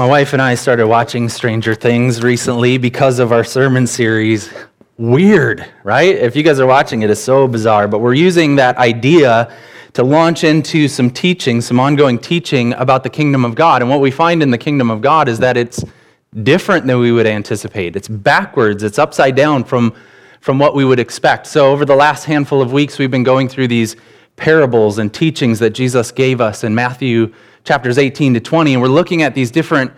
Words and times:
My 0.00 0.06
wife 0.06 0.32
and 0.32 0.40
I 0.40 0.54
started 0.54 0.86
watching 0.86 1.28
Stranger 1.28 1.74
Things 1.74 2.22
recently 2.22 2.78
because 2.78 3.18
of 3.18 3.32
our 3.32 3.44
sermon 3.44 3.86
series. 3.86 4.50
Weird, 4.96 5.66
right? 5.84 6.16
If 6.16 6.34
you 6.34 6.42
guys 6.42 6.58
are 6.58 6.66
watching 6.66 7.02
it, 7.02 7.10
it's 7.10 7.20
so 7.20 7.46
bizarre. 7.46 7.86
But 7.86 7.98
we're 7.98 8.14
using 8.14 8.56
that 8.56 8.78
idea 8.78 9.54
to 9.92 10.02
launch 10.02 10.42
into 10.42 10.88
some 10.88 11.10
teaching, 11.10 11.60
some 11.60 11.78
ongoing 11.78 12.18
teaching 12.18 12.72
about 12.76 13.02
the 13.02 13.10
kingdom 13.10 13.44
of 13.44 13.54
God. 13.54 13.82
And 13.82 13.90
what 13.90 14.00
we 14.00 14.10
find 14.10 14.42
in 14.42 14.50
the 14.50 14.56
kingdom 14.56 14.90
of 14.90 15.02
God 15.02 15.28
is 15.28 15.38
that 15.40 15.58
it's 15.58 15.84
different 16.44 16.86
than 16.86 16.98
we 16.98 17.12
would 17.12 17.26
anticipate. 17.26 17.94
It's 17.94 18.08
backwards, 18.08 18.82
it's 18.82 18.98
upside 18.98 19.36
down 19.36 19.64
from, 19.64 19.92
from 20.40 20.58
what 20.58 20.74
we 20.74 20.86
would 20.86 20.98
expect. 20.98 21.46
So, 21.46 21.70
over 21.70 21.84
the 21.84 21.94
last 21.94 22.24
handful 22.24 22.62
of 22.62 22.72
weeks, 22.72 22.98
we've 22.98 23.10
been 23.10 23.22
going 23.22 23.50
through 23.50 23.68
these 23.68 23.96
parables 24.36 24.96
and 24.96 25.12
teachings 25.12 25.58
that 25.58 25.74
Jesus 25.74 26.10
gave 26.10 26.40
us 26.40 26.64
in 26.64 26.74
Matthew 26.74 27.34
chapters 27.64 27.98
18 27.98 28.34
to 28.34 28.40
20, 28.40 28.74
and 28.74 28.82
we're 28.82 28.88
looking 28.88 29.22
at 29.22 29.34
these 29.34 29.50
different 29.50 29.92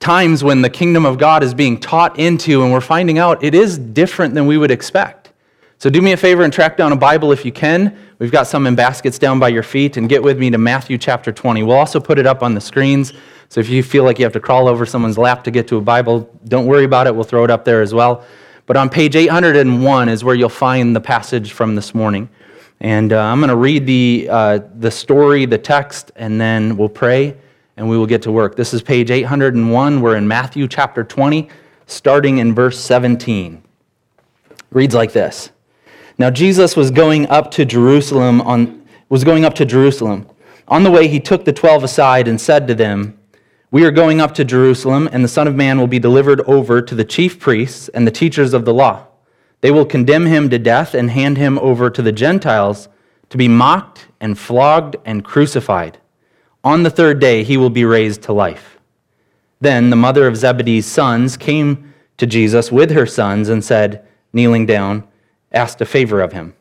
times 0.00 0.44
when 0.44 0.62
the 0.62 0.70
kingdom 0.70 1.06
of 1.06 1.18
God 1.18 1.42
is 1.42 1.54
being 1.54 1.78
taught 1.78 2.18
into, 2.18 2.62
and 2.62 2.72
we're 2.72 2.80
finding 2.80 3.18
out 3.18 3.42
it 3.42 3.54
is 3.54 3.78
different 3.78 4.34
than 4.34 4.46
we 4.46 4.58
would 4.58 4.70
expect. 4.70 5.32
So 5.78 5.90
do 5.90 6.00
me 6.00 6.12
a 6.12 6.16
favor 6.16 6.42
and 6.42 6.52
track 6.52 6.76
down 6.76 6.92
a 6.92 6.96
Bible 6.96 7.32
if 7.32 7.44
you 7.44 7.52
can. 7.52 7.96
We've 8.18 8.32
got 8.32 8.46
some 8.46 8.66
in 8.66 8.74
baskets 8.74 9.18
down 9.18 9.38
by 9.38 9.48
your 9.48 9.62
feet, 9.62 9.96
and 9.96 10.08
get 10.08 10.22
with 10.22 10.38
me 10.38 10.50
to 10.50 10.58
Matthew 10.58 10.98
chapter 10.98 11.32
20. 11.32 11.62
We'll 11.62 11.76
also 11.76 12.00
put 12.00 12.18
it 12.18 12.26
up 12.26 12.42
on 12.42 12.54
the 12.54 12.60
screens. 12.60 13.12
So 13.48 13.60
if 13.60 13.68
you 13.68 13.82
feel 13.82 14.04
like 14.04 14.18
you 14.18 14.24
have 14.24 14.32
to 14.32 14.40
crawl 14.40 14.68
over 14.68 14.84
someone's 14.86 15.18
lap 15.18 15.44
to 15.44 15.50
get 15.50 15.68
to 15.68 15.76
a 15.76 15.80
Bible, 15.80 16.28
don't 16.48 16.66
worry 16.66 16.84
about 16.84 17.06
it. 17.06 17.14
We'll 17.14 17.24
throw 17.24 17.44
it 17.44 17.50
up 17.50 17.64
there 17.64 17.82
as 17.82 17.94
well. 17.94 18.24
But 18.66 18.76
on 18.76 18.88
page 18.88 19.14
801 19.14 20.08
is 20.08 20.24
where 20.24 20.34
you'll 20.34 20.48
find 20.48 20.96
the 20.96 21.00
passage 21.00 21.52
from 21.52 21.76
this 21.76 21.94
morning. 21.94 22.28
And 22.80 23.12
uh, 23.12 23.20
I'm 23.20 23.38
going 23.40 23.48
to 23.48 23.56
read 23.56 23.86
the, 23.86 24.28
uh, 24.30 24.60
the 24.78 24.90
story, 24.90 25.46
the 25.46 25.58
text, 25.58 26.12
and 26.16 26.40
then 26.40 26.76
we'll 26.76 26.88
pray 26.88 27.36
and 27.76 27.88
we 27.88 27.98
will 27.98 28.06
get 28.06 28.22
to 28.22 28.32
work. 28.32 28.56
This 28.56 28.72
is 28.72 28.82
page 28.82 29.10
801. 29.10 30.00
We're 30.00 30.16
in 30.16 30.26
Matthew 30.26 30.66
chapter 30.66 31.04
20, 31.04 31.48
starting 31.86 32.38
in 32.38 32.54
verse 32.54 32.78
17. 32.78 33.62
It 34.50 34.56
reads 34.70 34.94
like 34.94 35.12
this 35.12 35.50
Now 36.18 36.30
Jesus 36.30 36.76
was 36.76 36.90
going 36.90 37.28
up 37.28 37.50
to 37.52 37.64
Jerusalem 37.64 38.40
on 38.40 38.86
was 39.08 39.24
going 39.24 39.44
up 39.44 39.54
to 39.54 39.64
Jerusalem. 39.64 40.28
On 40.68 40.82
the 40.82 40.90
way 40.90 41.06
he 41.06 41.20
took 41.20 41.44
the 41.44 41.52
12 41.52 41.84
aside 41.84 42.26
and 42.26 42.40
said 42.40 42.66
to 42.66 42.74
them, 42.74 43.16
We 43.70 43.84
are 43.84 43.92
going 43.92 44.20
up 44.20 44.34
to 44.34 44.44
Jerusalem, 44.44 45.08
and 45.12 45.22
the 45.22 45.28
Son 45.28 45.46
of 45.46 45.54
Man 45.54 45.78
will 45.78 45.86
be 45.86 46.00
delivered 46.00 46.40
over 46.40 46.82
to 46.82 46.94
the 46.94 47.04
chief 47.04 47.38
priests 47.38 47.88
and 47.90 48.04
the 48.04 48.10
teachers 48.10 48.52
of 48.52 48.64
the 48.64 48.74
law. 48.74 49.06
They 49.60 49.70
will 49.70 49.86
condemn 49.86 50.26
him 50.26 50.50
to 50.50 50.58
death 50.58 50.94
and 50.94 51.10
hand 51.10 51.36
him 51.36 51.58
over 51.58 51.90
to 51.90 52.02
the 52.02 52.12
Gentiles 52.12 52.88
to 53.30 53.38
be 53.38 53.48
mocked 53.48 54.06
and 54.20 54.38
flogged 54.38 54.96
and 55.04 55.24
crucified. 55.24 55.98
On 56.62 56.82
the 56.82 56.90
third 56.90 57.20
day, 57.20 57.42
he 57.42 57.56
will 57.56 57.70
be 57.70 57.84
raised 57.84 58.22
to 58.22 58.32
life. 58.32 58.78
Then 59.60 59.90
the 59.90 59.96
mother 59.96 60.26
of 60.26 60.36
Zebedee's 60.36 60.86
sons 60.86 61.36
came 61.36 61.94
to 62.18 62.26
Jesus 62.26 62.70
with 62.70 62.90
her 62.90 63.06
sons 63.06 63.48
and 63.48 63.64
said, 63.64 64.06
kneeling 64.32 64.66
down, 64.66 65.04
asked 65.52 65.80
a 65.80 65.86
favor 65.86 66.20
of 66.20 66.32
him. 66.32 66.54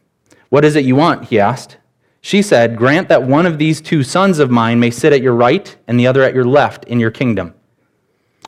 What 0.50 0.66
is 0.66 0.76
it 0.76 0.86
you 0.86 0.96
want? 0.96 1.26
He 1.26 1.40
asked. 1.40 1.78
She 2.22 2.42
said, 2.42 2.78
Grant 2.78 3.10
that 3.10 3.24
one 3.24 3.46
of 3.46 3.60
these 3.60 3.82
two 3.82 4.02
sons 4.02 4.40
of 4.40 4.50
mine 4.50 4.80
may 4.80 4.90
sit 4.90 5.14
at 5.14 5.22
your 5.22 5.36
right 5.36 5.76
and 5.88 6.00
the 6.00 6.08
other 6.08 6.24
at 6.24 6.34
your 6.34 6.46
left 6.46 6.86
in 6.86 7.00
your 7.00 7.12
kingdom. 7.12 7.54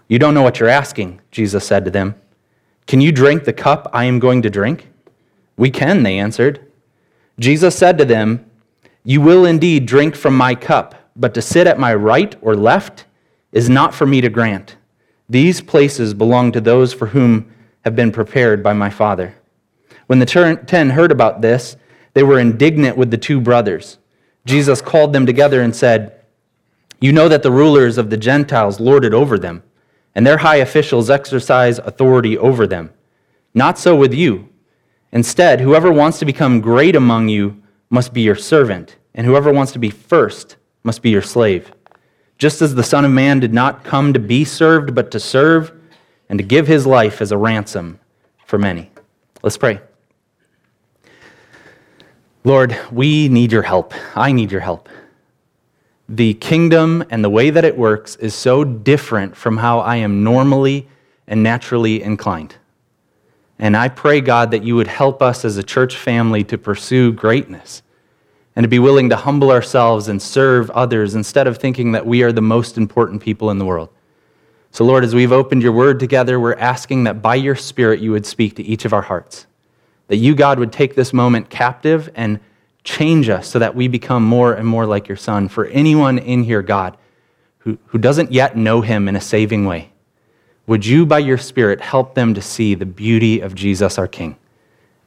You 0.08 0.18
don't 0.18 0.34
know 0.34 0.42
what 0.42 0.60
you're 0.60 0.70
asking, 0.70 1.22
Jesus 1.32 1.68
said 1.68 1.86
to 1.86 1.92
them. 1.92 2.16
Can 2.88 3.02
you 3.02 3.12
drink 3.12 3.44
the 3.44 3.54
cup 3.54 3.90
I 3.92 4.06
am 4.06 4.18
going 4.18 4.42
to 4.42 4.50
drink? 4.50 4.88
We 5.58 5.70
can, 5.70 6.04
they 6.04 6.18
answered. 6.18 6.72
Jesus 7.38 7.78
said 7.78 7.98
to 7.98 8.06
them, 8.06 8.50
You 9.04 9.20
will 9.20 9.46
indeed 9.46 9.86
drink 9.86 10.16
from 10.16 10.38
my 10.38 10.56
cup, 10.56 10.96
but 11.16 11.34
to 11.34 11.42
sit 11.42 11.68
at 11.68 11.78
my 11.78 11.94
right 11.94 12.36
or 12.42 12.56
left 12.56 13.06
is 13.52 13.70
not 13.70 13.94
for 13.94 14.06
me 14.06 14.22
to 14.22 14.30
grant. 14.30 14.78
These 15.28 15.60
places 15.60 16.14
belong 16.14 16.54
to 16.54 16.62
those 16.62 16.94
for 16.94 17.08
whom 17.08 17.54
have 17.84 17.96
been 17.96 18.12
prepared 18.12 18.64
by 18.64 18.72
my 18.72 18.90
Father. 18.90 19.36
When 20.08 20.20
the 20.20 20.62
ten 20.66 20.90
heard 20.92 21.12
about 21.12 21.42
this, 21.42 21.76
they 22.14 22.24
were 22.24 22.40
indignant 22.40 22.96
with 22.96 23.12
the 23.12 23.18
two 23.18 23.42
brothers. 23.42 23.98
Jesus 24.46 24.82
called 24.82 25.12
them 25.12 25.26
together 25.26 25.62
and 25.62 25.76
said, 25.76 26.22
You 27.02 27.12
know 27.12 27.28
that 27.28 27.44
the 27.44 27.52
rulers 27.52 27.98
of 27.98 28.10
the 28.10 28.18
Gentiles 28.18 28.80
lord 28.80 29.04
it 29.04 29.14
over 29.14 29.38
them 29.38 29.64
and 30.18 30.26
their 30.26 30.40
high 30.40 30.56
officials 30.56 31.12
exercise 31.12 31.78
authority 31.78 32.40
over 32.40 32.66
them. 32.66 32.92
Not 33.54 33.78
so 33.78 33.96
with 33.96 34.16
you. 34.16 34.50
Instead, 35.12 35.62
whoever 35.62 35.92
wants 35.92 36.18
to 36.18 36.26
become 36.26 36.60
great 36.60 36.96
among 36.96 37.30
you 37.30 37.62
must 37.92 38.14
be 38.14 38.22
your 38.22 38.36
servant, 38.36 38.96
and 39.14 39.28
whoever 39.28 39.54
wants 39.54 39.74
to 39.74 39.80
be 39.80 39.92
first 39.92 40.58
must 40.84 41.04
be 41.04 41.12
your 41.12 41.22
slave. 41.22 41.72
Just 42.40 42.64
as 42.64 42.74
the 42.74 42.82
Son 42.82 43.06
of 43.06 43.12
Man 43.12 43.40
did 43.40 43.54
not 43.54 43.84
come 43.84 44.12
to 44.12 44.20
be 44.20 44.44
served, 44.44 44.96
but 44.96 45.12
to 45.12 45.20
serve, 45.20 45.72
and 46.30 46.40
to 46.40 46.44
give 46.44 46.66
his 46.66 46.88
life 46.88 47.22
as 47.22 47.32
a 47.32 47.38
ransom 47.38 48.00
for 48.44 48.58
many. 48.58 48.90
Let's 49.44 49.58
pray. 49.58 49.80
Lord, 52.44 52.76
we 52.92 53.30
need 53.30 53.52
your 53.52 53.62
help. 53.62 53.94
I 54.16 54.32
need 54.32 54.52
your 54.52 54.62
help 54.62 54.90
the 56.10 56.36
kingdom 56.36 57.04
and 57.10 57.24
the 57.24 57.30
way 57.30 57.50
that 57.50 57.66
it 57.66 57.78
works 57.78 58.16
is 58.18 58.34
so 58.34 58.64
different 58.64 59.36
from 59.36 59.58
how 59.58 59.80
I 59.80 59.98
am 59.98 60.24
normally 60.24 60.88
and 61.28 61.44
naturally 61.44 62.02
inclined. 62.02 62.56
And 63.60 63.76
I 63.76 63.90
pray, 63.90 64.22
God, 64.22 64.52
that 64.52 64.64
you 64.64 64.76
would 64.76 64.88
help 64.88 65.22
us 65.22 65.44
as 65.44 65.58
a 65.58 65.64
church 65.64 65.98
family 65.98 66.44
to 66.46 66.58
pursue 66.58 67.12
greatness 67.12 67.82
and 68.56 68.64
to 68.64 68.68
be 68.68 68.80
willing 68.80 69.10
to 69.10 69.16
humble 69.16 69.52
ourselves 69.52 70.08
and 70.08 70.22
serve 70.22 70.70
others 70.72 71.16
instead 71.16 71.48
of 71.48 71.58
thinking 71.58 71.92
that 71.92 72.06
we 72.06 72.24
are 72.24 72.32
the 72.32 72.42
most 72.42 72.78
important 72.78 73.22
people 73.22 73.50
in 73.52 73.58
the 73.58 73.66
world. 73.66 73.90
So, 74.72 74.86
Lord, 74.86 75.04
as 75.04 75.16
we've 75.16 75.32
opened 75.32 75.64
your 75.64 75.72
word 75.72 76.00
together, 76.00 76.40
we're 76.40 76.56
asking 76.56 77.06
that 77.06 77.22
by 77.22 77.36
your 77.36 77.56
Spirit 77.56 78.00
you 78.00 78.12
would 78.12 78.26
speak 78.26 78.56
to 78.56 78.64
each 78.64 78.86
of 78.86 78.94
our 78.94 79.02
hearts. 79.02 79.48
That 80.08 80.18
you, 80.18 80.36
God, 80.36 80.60
would 80.60 80.72
take 80.72 80.96
this 80.96 81.14
moment 81.14 81.50
captive 81.50 82.10
and 82.16 82.40
Change 82.88 83.28
us 83.28 83.50
so 83.50 83.60
that 83.60 83.76
we 83.76 83.90
become 83.90 84.24
more 84.24 84.54
and 84.54 84.66
more 84.66 84.86
like 84.86 85.10
your 85.10 85.18
Son. 85.18 85.50
For 85.50 85.66
anyone 85.66 86.18
in 86.20 86.44
here, 86.44 86.62
God, 86.62 86.96
who, 87.58 87.78
who 87.88 87.98
doesn't 87.98 88.32
yet 88.32 88.56
know 88.56 88.80
him 88.80 89.10
in 89.10 89.18
a 89.18 89.20
saving 89.20 89.66
way, 89.66 89.92
would 90.68 90.86
you, 90.86 91.06
by 91.06 91.20
your 91.20 91.38
Spirit, 91.38 91.82
help 91.82 92.16
them 92.16 92.34
to 92.34 92.42
see 92.42 92.76
the 92.76 92.86
beauty 92.86 93.42
of 93.42 93.54
Jesus, 93.54 93.98
our 93.98 94.08
King? 94.08 94.38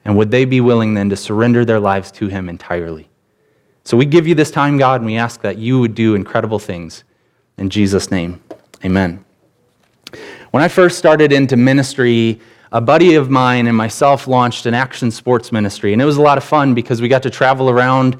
And 0.04 0.14
would 0.18 0.30
they 0.30 0.44
be 0.44 0.60
willing 0.60 0.92
then 0.92 1.08
to 1.08 1.16
surrender 1.16 1.64
their 1.64 1.80
lives 1.80 2.10
to 2.12 2.26
him 2.28 2.50
entirely? 2.50 3.08
So 3.84 3.96
we 3.96 4.04
give 4.04 4.26
you 4.26 4.34
this 4.34 4.50
time, 4.50 4.76
God, 4.76 5.00
and 5.00 5.06
we 5.06 5.16
ask 5.16 5.40
that 5.40 5.56
you 5.56 5.80
would 5.80 5.94
do 5.94 6.14
incredible 6.14 6.58
things. 6.58 7.04
In 7.56 7.70
Jesus' 7.70 8.10
name, 8.10 8.42
amen. 8.84 9.24
When 10.50 10.62
I 10.62 10.68
first 10.68 10.98
started 10.98 11.32
into 11.32 11.56
ministry, 11.56 12.42
a 12.72 12.80
buddy 12.80 13.16
of 13.16 13.30
mine 13.30 13.66
and 13.66 13.76
myself 13.76 14.28
launched 14.28 14.66
an 14.66 14.74
action 14.74 15.10
sports 15.10 15.50
ministry. 15.50 15.92
And 15.92 16.00
it 16.00 16.04
was 16.04 16.18
a 16.18 16.22
lot 16.22 16.38
of 16.38 16.44
fun 16.44 16.74
because 16.74 17.02
we 17.02 17.08
got 17.08 17.22
to 17.24 17.30
travel 17.30 17.68
around 17.68 18.16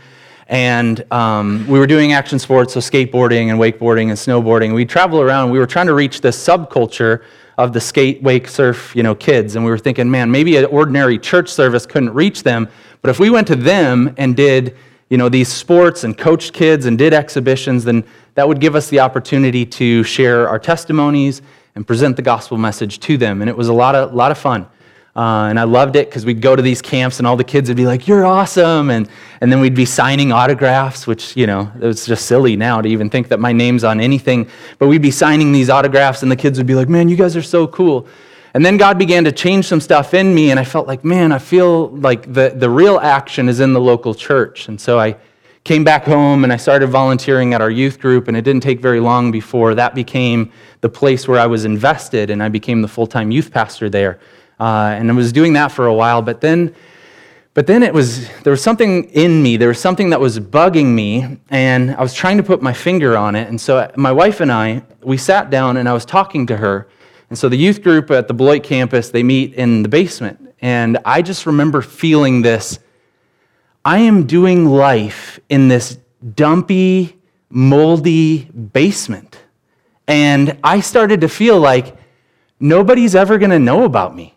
and 0.49 1.05
um, 1.13 1.65
we 1.69 1.79
were 1.79 1.87
doing 1.87 2.13
action 2.13 2.41
sports, 2.41 2.75
so 2.75 2.81
skateboarding 2.81 3.51
and 3.51 3.61
wakeboarding 3.61 4.09
and 4.09 4.19
snowboarding. 4.19 4.75
We'd 4.75 4.89
travel 4.89 5.21
around. 5.21 5.51
We 5.51 5.61
were 5.61 5.67
trying 5.67 5.87
to 5.87 5.95
reach 5.95 6.21
this 6.23 6.37
subculture 6.45 7.23
of 7.57 7.73
the 7.73 7.81
skate, 7.81 8.21
wake, 8.21 8.49
surf, 8.49 8.97
you 8.97 9.05
know, 9.05 9.15
kids. 9.15 9.55
And 9.55 9.65
we 9.65 9.71
were 9.71 9.79
thinking, 9.79 10.11
man, 10.11 10.29
maybe 10.29 10.57
an 10.57 10.65
ordinary 10.65 11.21
church 11.21 11.49
service 11.49 11.87
couldn't 11.87 12.13
reach 12.15 12.43
them. 12.43 12.69
But 13.01 13.11
if 13.11 13.21
we 13.21 13.31
went 13.31 13.47
to 13.47 13.55
them 13.55 14.13
and 14.17 14.35
did, 14.35 14.77
you 15.09 15.19
know, 15.19 15.29
these 15.29 15.47
sports 15.47 16.03
and 16.03 16.19
coached 16.19 16.53
kids 16.53 16.87
and 16.87 16.99
did 16.99 17.15
exhibitions, 17.15 17.85
then 17.85 18.03
that 18.35 18.49
would 18.49 18.61
give 18.61 18.75
us 18.75 18.89
the 18.89 18.99
opportunity 18.99 19.65
to 19.67 20.03
share 20.03 20.49
our 20.49 20.59
testimonies 20.59 21.43
and 21.75 21.87
present 21.87 22.17
the 22.17 22.23
gospel 22.23 22.59
message 22.59 23.01
to 23.01 23.17
them. 23.17 23.43
And 23.43 23.49
it 23.49 23.57
was 23.57 23.69
a 23.69 23.73
lot 23.73 23.95
of, 23.95 24.15
lot 24.15 24.31
of 24.31 24.39
fun. 24.39 24.67
Uh, 25.17 25.49
and 25.49 25.59
I 25.59 25.65
loved 25.65 25.97
it 25.97 26.09
because 26.09 26.25
we'd 26.25 26.41
go 26.41 26.55
to 26.55 26.63
these 26.63 26.81
camps 26.81 27.19
and 27.19 27.27
all 27.27 27.37
the 27.37 27.45
kids 27.45 27.69
would 27.69 27.77
be 27.77 27.87
like, 27.87 28.07
You're 28.07 28.25
awesome. 28.25 28.91
And, 28.91 29.09
and 29.41 29.51
then 29.51 29.61
we'd 29.61 29.75
be 29.75 29.85
signing 29.85 30.31
autographs, 30.31 31.07
which, 31.07 31.37
you 31.37 31.47
know, 31.47 31.71
it 31.81 31.85
was 31.85 32.07
just 32.07 32.27
silly 32.27 32.57
now 32.57 32.81
to 32.81 32.89
even 32.89 33.11
think 33.11 33.29
that 33.29 33.41
my 33.41 33.53
name's 33.53 33.83
on 33.83 34.01
anything. 34.01 34.49
But 34.79 34.87
we'd 34.87 35.03
be 35.03 35.11
signing 35.11 35.51
these 35.53 35.69
autographs 35.69 36.23
and 36.23 36.31
the 36.31 36.37
kids 36.37 36.59
would 36.59 36.67
be 36.67 36.75
like, 36.75 36.89
Man, 36.89 37.09
you 37.09 37.17
guys 37.17 37.37
are 37.37 37.43
so 37.43 37.67
cool. 37.67 38.07
And 38.55 38.65
then 38.65 38.77
God 38.77 38.99
began 38.99 39.25
to 39.25 39.33
change 39.33 39.67
some 39.67 39.81
stuff 39.81 40.13
in 40.13 40.35
me, 40.35 40.51
and 40.51 40.59
I 40.59 40.65
felt 40.65 40.89
like, 40.89 41.05
man, 41.05 41.31
I 41.31 41.39
feel 41.39 41.89
like 41.91 42.33
the, 42.33 42.53
the 42.55 42.69
real 42.69 42.99
action 42.99 43.49
is 43.49 43.61
in 43.61 43.73
the 43.75 43.81
local 43.81 44.13
church. 44.13 44.67
And 44.67 44.81
so 44.81 44.99
I 44.99 45.17
came 45.65 45.85
back 45.85 46.05
home 46.05 46.45
and 46.45 46.53
I 46.53 46.57
started 46.57 46.89
volunteering 46.89 47.55
at 47.55 47.61
our 47.61 47.71
youth 47.71 48.01
group, 48.01 48.29
and 48.29 48.37
it 48.37 48.43
didn't 48.43 48.63
take 48.63 48.81
very 48.81 49.01
long 49.01 49.31
before 49.31 49.75
that 49.75 49.95
became 49.95 50.53
the 50.81 50.89
place 50.89 51.29
where 51.29 51.39
I 51.39 51.47
was 51.47 51.65
invested, 51.65 52.31
and 52.31 52.43
I 52.43 52.49
became 52.49 52.83
the 52.83 52.89
full 52.89 53.07
time 53.07 53.31
youth 53.31 53.51
pastor 53.53 53.91
there. 53.91 54.21
Uh, 54.59 54.95
and 54.97 55.11
I 55.11 55.15
was 55.15 55.33
doing 55.33 55.55
that 55.55 55.69
for 55.73 55.87
a 55.87 55.95
while, 55.95 56.23
but 56.23 56.41
then. 56.41 56.75
But 57.53 57.67
then 57.67 57.83
it 57.83 57.93
was, 57.93 58.29
there 58.43 58.53
was 58.53 58.63
something 58.63 59.11
in 59.11 59.43
me, 59.43 59.57
there 59.57 59.69
was 59.69 59.81
something 59.81 60.11
that 60.11 60.21
was 60.21 60.39
bugging 60.39 60.95
me, 60.95 61.41
and 61.51 61.91
I 61.97 62.01
was 62.01 62.15
trying 62.15 62.37
to 62.37 62.45
put 62.45 62.63
my 62.63 62.73
finger 62.73 63.17
on 63.17 63.35
it. 63.35 63.49
And 63.49 63.61
so 63.61 63.91
my 63.97 64.13
wife 64.13 64.41
and 64.41 64.53
I, 64.53 64.83
we 65.03 65.17
sat 65.17 65.51
down 65.51 65.77
and 65.77 65.89
I 65.89 65.93
was 65.93 66.05
talking 66.05 66.47
to 66.47 66.57
her. 66.57 66.87
And 67.29 67.37
so 67.37 67.49
the 67.49 67.57
youth 67.57 67.83
group 67.83 68.09
at 68.13 68.29
the 68.29 68.35
Beloit 68.35 68.63
campus, 68.63 69.11
they 69.11 69.25
meet 69.25 69.55
in 69.55 69.83
the 69.83 69.89
basement. 69.89 70.55
And 70.63 70.99
I 71.05 71.23
just 71.23 71.45
remember 71.45 71.83
feeling 71.83 72.43
this 72.43 72.79
I 73.85 74.01
am 74.01 74.27
doing 74.27 74.67
life 74.67 75.41
in 75.49 75.69
this 75.69 75.99
dumpy, 76.35 77.17
moldy 77.49 78.45
basement. 78.45 79.39
And 80.07 80.59
I 80.63 80.81
started 80.81 81.23
to 81.23 81.29
feel 81.29 81.59
like 81.59 81.97
nobody's 82.59 83.15
ever 83.15 83.39
going 83.39 83.51
to 83.51 83.59
know 83.59 83.85
about 83.85 84.15
me. 84.15 84.35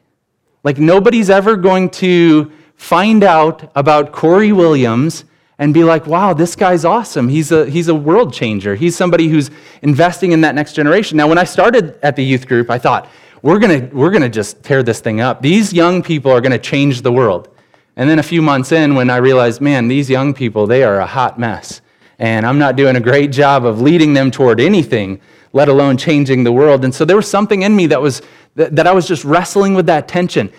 Like 0.64 0.78
nobody's 0.78 1.30
ever 1.30 1.58
going 1.58 1.90
to 1.92 2.52
find 2.76 3.24
out 3.24 3.70
about 3.76 4.14
Corey 4.14 4.54
Williams 4.54 5.26
and 5.58 5.74
be 5.74 5.84
like, 5.84 6.08
wow, 6.08 6.34
this 6.34 6.56
guy's 6.56 6.86
awesome. 6.86 7.28
He's 7.28 7.52
a, 7.52 7.70
he's 7.70 7.90
a 7.90 7.96
world 7.96 8.34
changer. 8.34 8.76
He's 8.76 8.96
somebody 8.96 9.28
who's 9.28 9.52
investing 9.82 10.32
in 10.32 10.42
that 10.42 10.56
next 10.56 10.74
generation. 10.74 11.18
Now, 11.18 11.28
when 11.28 11.38
I 11.38 11.44
started 11.44 12.00
at 12.02 12.16
the 12.16 12.24
youth 12.24 12.48
group, 12.48 12.70
I 12.70 12.80
thought, 12.80 13.10
we're 13.42 13.60
going 13.60 13.90
to 13.90 13.96
we're 13.96 14.10
gonna 14.10 14.30
just 14.30 14.64
tear 14.64 14.84
this 14.84 15.02
thing 15.02 15.20
up. 15.20 15.42
These 15.42 15.74
young 15.74 16.02
people 16.02 16.32
are 16.32 16.40
going 16.40 16.54
to 16.54 16.58
change 16.58 17.02
the 17.02 17.12
world. 17.12 17.53
And 17.96 18.10
then 18.10 18.20
a 18.20 18.24
few 18.24 18.42
months 18.42 18.72
in, 18.72 18.96
when 18.96 19.10
I 19.10 19.18
realized, 19.18 19.62
man, 19.62 19.88
these 19.88 20.10
young 20.10 20.34
people, 20.34 20.66
they 20.66 20.84
are 20.84 21.00
a 21.00 21.06
hot 21.06 21.40
mess. 21.40 21.82
And 22.20 22.46
I'm 22.46 22.60
not 22.60 22.76
doing 22.76 22.96
a 22.96 23.00
great 23.00 23.32
job 23.32 23.66
of 23.66 23.82
leading 23.82 24.14
them 24.14 24.32
toward 24.32 24.60
anything, 24.60 25.22
let 25.52 25.68
alone 25.68 25.98
changing 25.98 26.44
the 26.44 26.52
world. 26.52 26.84
And 26.84 26.94
so 26.94 27.06
there 27.06 27.16
was 27.16 27.30
something 27.30 27.62
in 27.62 27.76
me 27.76 27.88
that 27.88 28.02
was 28.02 28.22
that, 28.56 28.86
I 28.86 28.92
was 28.92 29.08
just 29.08 29.24
wrestling 29.24 29.74
with 29.74 29.88
that 29.88 30.08
tension. 30.08 30.52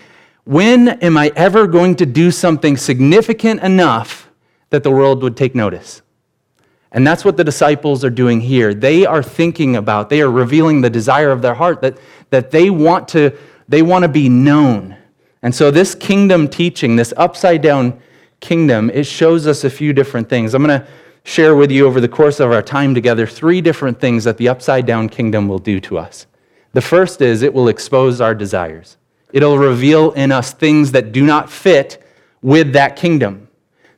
When 0.43 0.89
am 0.89 1.17
I 1.17 1.31
ever 1.35 1.65
going 1.65 1.95
to 1.95 2.05
do 2.05 2.29
something 2.29 2.77
significant 2.77 3.61
enough 3.61 4.29
that 4.69 4.83
the 4.83 4.91
world 4.91 5.23
would 5.23 5.37
take 5.37 5.55
notice? 5.55 6.01
And 6.91 7.05
that's 7.05 7.25
what 7.25 7.35
the 7.35 7.43
disciples 7.43 8.05
are 8.05 8.09
doing 8.09 8.41
here. 8.41 8.73
They 8.73 9.05
are 9.05 9.23
thinking 9.23 9.75
about, 9.75 10.09
they 10.09 10.21
are 10.21 10.31
revealing 10.31 10.81
the 10.81 10.89
desire 10.89 11.31
of 11.31 11.41
their 11.41 11.53
heart 11.53 11.81
that, 11.81 11.97
that 12.29 12.51
they 12.51 12.69
want 12.69 13.07
to 13.09 13.37
they 13.67 13.81
want 13.81 14.03
to 14.03 14.07
be 14.09 14.29
known. 14.29 14.95
And 15.45 15.53
so 15.53 15.69
this 15.69 15.93
kingdom 15.93 16.47
teaching, 16.47 16.95
this 16.95 17.13
upside 17.17 17.61
down 17.61 18.01
kingdom, 18.39 18.89
it 18.89 19.05
shows 19.05 19.45
us 19.45 19.63
a 19.63 19.69
few 19.69 19.93
different 19.93 20.27
things. 20.27 20.55
I'm 20.55 20.65
going 20.65 20.81
to 20.81 20.87
share 21.23 21.55
with 21.55 21.69
you 21.69 21.85
over 21.85 22.01
the 22.01 22.07
course 22.07 22.39
of 22.39 22.51
our 22.51 22.63
time 22.63 22.95
together 22.95 23.27
three 23.27 23.61
different 23.61 24.01
things 24.01 24.23
that 24.23 24.37
the 24.37 24.49
upside 24.49 24.87
down 24.87 25.07
kingdom 25.07 25.47
will 25.47 25.59
do 25.59 25.79
to 25.81 25.99
us. 25.99 26.25
The 26.73 26.81
first 26.81 27.21
is 27.21 27.43
it 27.43 27.53
will 27.53 27.67
expose 27.67 28.21
our 28.21 28.33
desires. 28.33 28.97
It'll 29.33 29.59
reveal 29.59 30.13
in 30.13 30.31
us 30.31 30.51
things 30.51 30.91
that 30.93 31.11
do 31.11 31.23
not 31.23 31.51
fit 31.51 32.03
with 32.41 32.73
that 32.73 32.95
kingdom. 32.95 33.47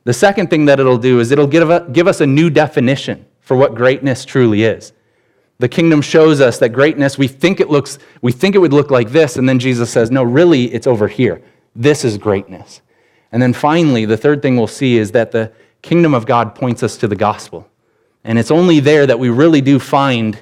The 0.04 0.12
second 0.12 0.50
thing 0.50 0.66
that 0.66 0.78
it'll 0.78 0.98
do 0.98 1.18
is 1.18 1.30
it'll 1.30 1.46
give, 1.46 1.70
us 1.70 2.20
a 2.20 2.26
new 2.26 2.50
definition 2.50 3.24
for 3.40 3.56
what 3.56 3.74
greatness 3.74 4.26
truly 4.26 4.64
is. 4.64 4.92
The 5.58 5.68
kingdom 5.68 6.00
shows 6.02 6.40
us 6.40 6.58
that 6.58 6.68
greatness, 6.68 7.18
we 7.18 7.26
think 7.26 7.58
it 7.60 7.68
looks, 7.68 7.98
we 8.22 8.30
think 8.30 8.54
it 8.54 8.58
would 8.58 8.72
look 8.72 8.90
like 8.90 9.10
this, 9.10 9.36
and 9.36 9.48
then 9.48 9.58
Jesus 9.58 9.90
says, 9.90 10.10
no, 10.10 10.22
really, 10.22 10.72
it's 10.72 10.86
over 10.86 11.08
here. 11.08 11.42
This 11.74 12.04
is 12.04 12.16
greatness. 12.16 12.80
And 13.32 13.42
then 13.42 13.52
finally, 13.52 14.04
the 14.04 14.16
third 14.16 14.40
thing 14.40 14.56
we'll 14.56 14.68
see 14.68 14.98
is 14.98 15.10
that 15.12 15.32
the 15.32 15.52
kingdom 15.82 16.14
of 16.14 16.26
God 16.26 16.54
points 16.54 16.82
us 16.82 16.96
to 16.98 17.08
the 17.08 17.16
gospel. 17.16 17.68
And 18.24 18.38
it's 18.38 18.50
only 18.50 18.80
there 18.80 19.06
that 19.06 19.18
we 19.18 19.30
really 19.30 19.60
do 19.60 19.78
find 19.78 20.40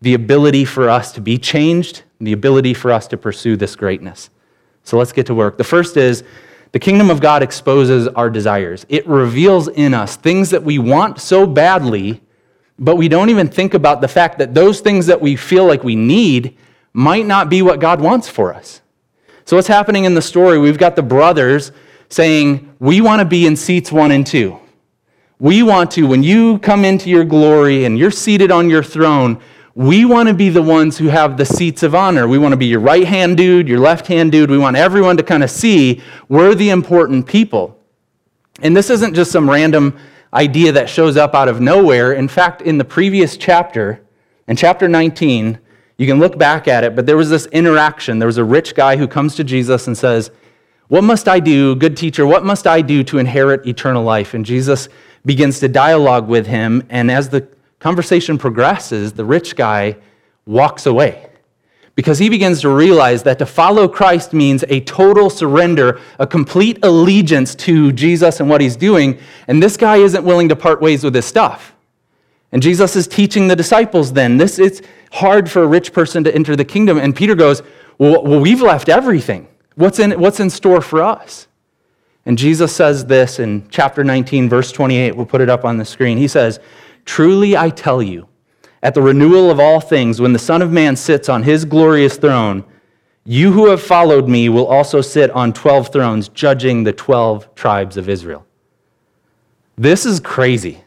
the 0.00 0.14
ability 0.14 0.64
for 0.64 0.88
us 0.88 1.12
to 1.12 1.20
be 1.20 1.38
changed, 1.38 2.02
the 2.20 2.32
ability 2.32 2.74
for 2.74 2.92
us 2.92 3.06
to 3.08 3.16
pursue 3.16 3.56
this 3.56 3.74
greatness. 3.74 4.30
So 4.84 4.96
let's 4.98 5.12
get 5.12 5.26
to 5.26 5.34
work. 5.34 5.58
The 5.58 5.64
first 5.64 5.96
is 5.96 6.24
the 6.72 6.78
kingdom 6.78 7.10
of 7.10 7.20
God 7.20 7.42
exposes 7.42 8.06
our 8.08 8.30
desires. 8.30 8.84
It 8.88 9.06
reveals 9.06 9.68
in 9.68 9.94
us 9.94 10.16
things 10.16 10.50
that 10.50 10.62
we 10.62 10.78
want 10.78 11.20
so 11.20 11.46
badly, 11.46 12.20
but 12.78 12.96
we 12.96 13.08
don't 13.08 13.30
even 13.30 13.48
think 13.48 13.74
about 13.74 14.00
the 14.00 14.08
fact 14.08 14.38
that 14.38 14.54
those 14.54 14.80
things 14.80 15.06
that 15.06 15.20
we 15.20 15.36
feel 15.36 15.66
like 15.66 15.82
we 15.82 15.96
need 15.96 16.56
might 16.92 17.26
not 17.26 17.48
be 17.48 17.62
what 17.62 17.80
God 17.80 18.00
wants 18.00 18.28
for 18.28 18.54
us. 18.54 18.80
So, 19.44 19.56
what's 19.56 19.68
happening 19.68 20.04
in 20.04 20.14
the 20.14 20.22
story? 20.22 20.58
We've 20.58 20.78
got 20.78 20.94
the 20.94 21.02
brothers 21.02 21.72
saying, 22.08 22.74
We 22.78 23.00
want 23.00 23.20
to 23.20 23.24
be 23.24 23.46
in 23.46 23.56
seats 23.56 23.90
one 23.90 24.10
and 24.10 24.26
two. 24.26 24.58
We 25.40 25.62
want 25.62 25.92
to, 25.92 26.06
when 26.06 26.22
you 26.22 26.58
come 26.58 26.84
into 26.84 27.08
your 27.10 27.24
glory 27.24 27.84
and 27.84 27.98
you're 27.98 28.10
seated 28.10 28.50
on 28.50 28.68
your 28.68 28.82
throne, 28.82 29.40
we 29.74 30.04
want 30.04 30.28
to 30.28 30.34
be 30.34 30.48
the 30.48 30.62
ones 30.62 30.98
who 30.98 31.06
have 31.06 31.36
the 31.36 31.44
seats 31.44 31.84
of 31.84 31.94
honor. 31.94 32.26
We 32.26 32.38
want 32.38 32.52
to 32.52 32.56
be 32.56 32.66
your 32.66 32.80
right 32.80 33.06
hand 33.06 33.36
dude, 33.36 33.68
your 33.68 33.78
left 33.78 34.08
hand 34.08 34.32
dude. 34.32 34.50
We 34.50 34.58
want 34.58 34.76
everyone 34.76 35.16
to 35.18 35.22
kind 35.22 35.44
of 35.44 35.50
see 35.50 36.02
we're 36.28 36.56
the 36.56 36.70
important 36.70 37.28
people. 37.28 37.80
And 38.60 38.76
this 38.76 38.90
isn't 38.90 39.14
just 39.14 39.30
some 39.30 39.48
random 39.48 39.96
idea 40.32 40.72
that 40.72 40.88
shows 40.88 41.16
up 41.16 41.34
out 41.34 41.48
of 41.48 41.60
nowhere. 41.60 42.12
In 42.12 42.28
fact, 42.28 42.62
in 42.62 42.78
the 42.78 42.84
previous 42.84 43.36
chapter, 43.36 44.02
in 44.46 44.56
chapter 44.56 44.88
19, 44.88 45.58
you 45.96 46.06
can 46.06 46.18
look 46.18 46.38
back 46.38 46.68
at 46.68 46.84
it, 46.84 46.94
but 46.94 47.06
there 47.06 47.16
was 47.16 47.30
this 47.30 47.46
interaction. 47.46 48.18
There 48.18 48.26
was 48.26 48.38
a 48.38 48.44
rich 48.44 48.74
guy 48.74 48.96
who 48.96 49.08
comes 49.08 49.34
to 49.36 49.44
Jesus 49.44 49.86
and 49.86 49.96
says, 49.96 50.30
What 50.88 51.02
must 51.02 51.28
I 51.28 51.40
do, 51.40 51.74
good 51.74 51.96
teacher? 51.96 52.26
What 52.26 52.44
must 52.44 52.66
I 52.66 52.82
do 52.82 53.02
to 53.04 53.18
inherit 53.18 53.66
eternal 53.66 54.04
life? 54.04 54.34
And 54.34 54.44
Jesus 54.44 54.88
begins 55.24 55.60
to 55.60 55.68
dialogue 55.68 56.28
with 56.28 56.46
him. 56.46 56.86
And 56.88 57.10
as 57.10 57.28
the 57.28 57.48
conversation 57.80 58.38
progresses, 58.38 59.12
the 59.12 59.24
rich 59.24 59.56
guy 59.56 59.96
walks 60.46 60.86
away 60.86 61.27
because 61.98 62.20
he 62.20 62.28
begins 62.28 62.60
to 62.60 62.68
realize 62.68 63.24
that 63.24 63.40
to 63.40 63.44
follow 63.44 63.88
Christ 63.88 64.32
means 64.32 64.64
a 64.68 64.78
total 64.82 65.28
surrender, 65.28 66.00
a 66.20 66.28
complete 66.28 66.78
allegiance 66.84 67.56
to 67.56 67.90
Jesus 67.90 68.38
and 68.38 68.48
what 68.48 68.60
he's 68.60 68.76
doing. 68.76 69.18
And 69.48 69.60
this 69.60 69.76
guy 69.76 69.96
isn't 69.96 70.22
willing 70.22 70.48
to 70.50 70.54
part 70.54 70.80
ways 70.80 71.02
with 71.02 71.12
his 71.12 71.24
stuff. 71.24 71.74
And 72.52 72.62
Jesus 72.62 72.94
is 72.94 73.08
teaching 73.08 73.48
the 73.48 73.56
disciples 73.56 74.12
then. 74.12 74.36
This 74.36 74.60
it's 74.60 74.80
hard 75.10 75.50
for 75.50 75.64
a 75.64 75.66
rich 75.66 75.92
person 75.92 76.22
to 76.22 76.32
enter 76.32 76.54
the 76.54 76.64
kingdom. 76.64 76.98
And 76.98 77.16
Peter 77.16 77.34
goes, 77.34 77.64
Well, 77.98 78.22
well 78.22 78.38
we've 78.38 78.62
left 78.62 78.88
everything. 78.88 79.48
What's 79.74 79.98
in, 79.98 80.12
what's 80.20 80.38
in 80.38 80.50
store 80.50 80.80
for 80.80 81.02
us? 81.02 81.48
And 82.24 82.38
Jesus 82.38 82.72
says 82.72 83.06
this 83.06 83.40
in 83.40 83.66
chapter 83.70 84.04
19, 84.04 84.48
verse 84.48 84.70
28. 84.70 85.16
We'll 85.16 85.26
put 85.26 85.40
it 85.40 85.50
up 85.50 85.64
on 85.64 85.78
the 85.78 85.84
screen. 85.84 86.16
He 86.16 86.28
says, 86.28 86.60
Truly 87.04 87.56
I 87.56 87.70
tell 87.70 88.00
you, 88.00 88.28
at 88.82 88.94
the 88.94 89.02
renewal 89.02 89.50
of 89.50 89.58
all 89.58 89.80
things, 89.80 90.20
when 90.20 90.32
the 90.32 90.38
Son 90.38 90.62
of 90.62 90.70
Man 90.70 90.96
sits 90.96 91.28
on 91.28 91.42
his 91.42 91.64
glorious 91.64 92.16
throne, 92.16 92.64
you 93.24 93.52
who 93.52 93.66
have 93.66 93.82
followed 93.82 94.28
me 94.28 94.48
will 94.48 94.66
also 94.66 95.00
sit 95.00 95.30
on 95.32 95.52
12 95.52 95.92
thrones, 95.92 96.28
judging 96.28 96.84
the 96.84 96.92
12 96.92 97.54
tribes 97.54 97.96
of 97.96 98.08
Israel. 98.08 98.46
This 99.76 100.06
is 100.06 100.18
crazy. 100.18 100.82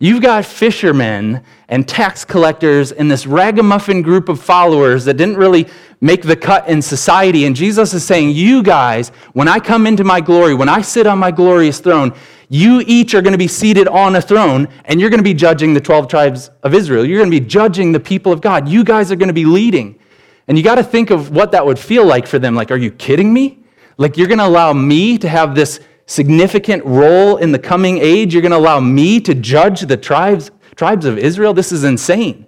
You've 0.00 0.22
got 0.22 0.44
fishermen 0.44 1.42
and 1.68 1.86
tax 1.86 2.24
collectors 2.24 2.92
and 2.92 3.10
this 3.10 3.26
ragamuffin 3.26 4.02
group 4.02 4.28
of 4.28 4.40
followers 4.40 5.04
that 5.06 5.14
didn't 5.14 5.36
really 5.36 5.66
make 6.00 6.22
the 6.22 6.36
cut 6.36 6.68
in 6.68 6.80
society. 6.82 7.46
And 7.46 7.56
Jesus 7.56 7.92
is 7.94 8.04
saying, 8.04 8.30
You 8.30 8.62
guys, 8.62 9.10
when 9.32 9.48
I 9.48 9.58
come 9.58 9.86
into 9.86 10.04
my 10.04 10.20
glory, 10.20 10.54
when 10.54 10.68
I 10.68 10.82
sit 10.82 11.06
on 11.06 11.18
my 11.18 11.32
glorious 11.32 11.80
throne, 11.80 12.14
you 12.48 12.82
each 12.86 13.14
are 13.14 13.20
going 13.20 13.32
to 13.32 13.38
be 13.38 13.48
seated 13.48 13.88
on 13.88 14.16
a 14.16 14.22
throne 14.22 14.68
and 14.86 15.00
you're 15.00 15.10
going 15.10 15.18
to 15.18 15.24
be 15.24 15.34
judging 15.34 15.74
the 15.74 15.80
12 15.80 16.08
tribes 16.08 16.50
of 16.62 16.72
Israel. 16.72 17.04
You're 17.04 17.18
going 17.18 17.30
to 17.30 17.40
be 17.40 17.46
judging 17.46 17.92
the 17.92 18.00
people 18.00 18.32
of 18.32 18.40
God. 18.40 18.68
You 18.68 18.84
guys 18.84 19.12
are 19.12 19.16
going 19.16 19.28
to 19.28 19.34
be 19.34 19.44
leading. 19.44 19.98
And 20.46 20.56
you 20.56 20.64
got 20.64 20.76
to 20.76 20.82
think 20.82 21.10
of 21.10 21.30
what 21.30 21.52
that 21.52 21.64
would 21.64 21.78
feel 21.78 22.06
like 22.06 22.26
for 22.26 22.38
them. 22.38 22.54
Like, 22.54 22.70
are 22.70 22.76
you 22.76 22.90
kidding 22.90 23.32
me? 23.34 23.58
Like, 23.98 24.16
you're 24.16 24.28
going 24.28 24.38
to 24.38 24.46
allow 24.46 24.72
me 24.72 25.18
to 25.18 25.28
have 25.28 25.54
this 25.54 25.80
significant 26.06 26.82
role 26.86 27.36
in 27.36 27.52
the 27.52 27.58
coming 27.58 27.98
age? 27.98 28.32
You're 28.32 28.42
going 28.42 28.52
to 28.52 28.58
allow 28.58 28.80
me 28.80 29.20
to 29.20 29.34
judge 29.34 29.82
the 29.82 29.98
tribes, 29.98 30.50
tribes 30.74 31.04
of 31.04 31.18
Israel? 31.18 31.52
This 31.52 31.70
is 31.70 31.84
insane. 31.84 32.46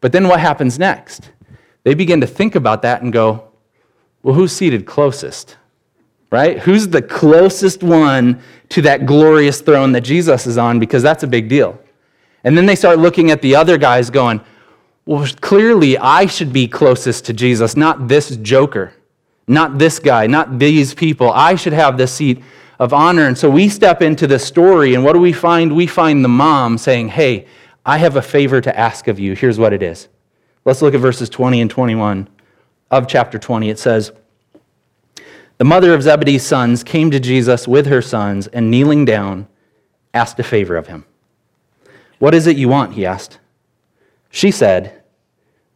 But 0.00 0.12
then 0.12 0.26
what 0.26 0.40
happens 0.40 0.78
next? 0.78 1.30
They 1.82 1.92
begin 1.92 2.22
to 2.22 2.26
think 2.26 2.54
about 2.54 2.80
that 2.80 3.02
and 3.02 3.12
go, 3.12 3.50
well, 4.22 4.34
who's 4.34 4.52
seated 4.52 4.86
closest? 4.86 5.57
Right? 6.30 6.58
Who's 6.58 6.88
the 6.88 7.02
closest 7.02 7.82
one 7.82 8.40
to 8.70 8.82
that 8.82 9.06
glorious 9.06 9.60
throne 9.60 9.92
that 9.92 10.02
Jesus 10.02 10.46
is 10.46 10.58
on? 10.58 10.78
Because 10.78 11.02
that's 11.02 11.22
a 11.22 11.26
big 11.26 11.48
deal. 11.48 11.78
And 12.44 12.56
then 12.56 12.66
they 12.66 12.76
start 12.76 12.98
looking 12.98 13.30
at 13.30 13.42
the 13.42 13.54
other 13.54 13.78
guys 13.78 14.10
going, 14.10 14.40
well, 15.06 15.26
clearly 15.40 15.96
I 15.96 16.26
should 16.26 16.52
be 16.52 16.68
closest 16.68 17.24
to 17.26 17.32
Jesus, 17.32 17.76
not 17.76 18.08
this 18.08 18.36
joker, 18.36 18.92
not 19.46 19.78
this 19.78 19.98
guy, 19.98 20.26
not 20.26 20.58
these 20.58 20.92
people. 20.92 21.32
I 21.32 21.54
should 21.54 21.72
have 21.72 21.96
the 21.96 22.06
seat 22.06 22.42
of 22.78 22.92
honor. 22.92 23.26
And 23.26 23.36
so 23.36 23.48
we 23.48 23.68
step 23.68 24.02
into 24.02 24.26
the 24.26 24.38
story, 24.38 24.94
and 24.94 25.02
what 25.02 25.14
do 25.14 25.18
we 25.18 25.32
find? 25.32 25.74
We 25.74 25.86
find 25.86 26.22
the 26.22 26.28
mom 26.28 26.76
saying, 26.78 27.08
Hey, 27.08 27.46
I 27.86 27.96
have 27.96 28.16
a 28.16 28.22
favor 28.22 28.60
to 28.60 28.78
ask 28.78 29.08
of 29.08 29.18
you. 29.18 29.34
Here's 29.34 29.58
what 29.58 29.72
it 29.72 29.82
is. 29.82 30.08
Let's 30.66 30.82
look 30.82 30.92
at 30.92 31.00
verses 31.00 31.30
20 31.30 31.62
and 31.62 31.70
21 31.70 32.28
of 32.90 33.08
chapter 33.08 33.38
20. 33.38 33.70
It 33.70 33.78
says, 33.78 34.12
the 35.58 35.64
mother 35.64 35.92
of 35.92 36.02
Zebedee's 36.02 36.46
sons 36.46 36.84
came 36.84 37.10
to 37.10 37.20
Jesus 37.20 37.68
with 37.68 37.86
her 37.86 38.00
sons 38.00 38.46
and 38.46 38.70
kneeling 38.70 39.04
down, 39.04 39.48
asked 40.14 40.38
a 40.38 40.44
favor 40.44 40.76
of 40.76 40.86
him. 40.86 41.04
What 42.18 42.34
is 42.34 42.46
it 42.46 42.56
you 42.56 42.68
want? 42.68 42.94
He 42.94 43.04
asked. 43.04 43.38
She 44.30 44.50
said, 44.50 45.02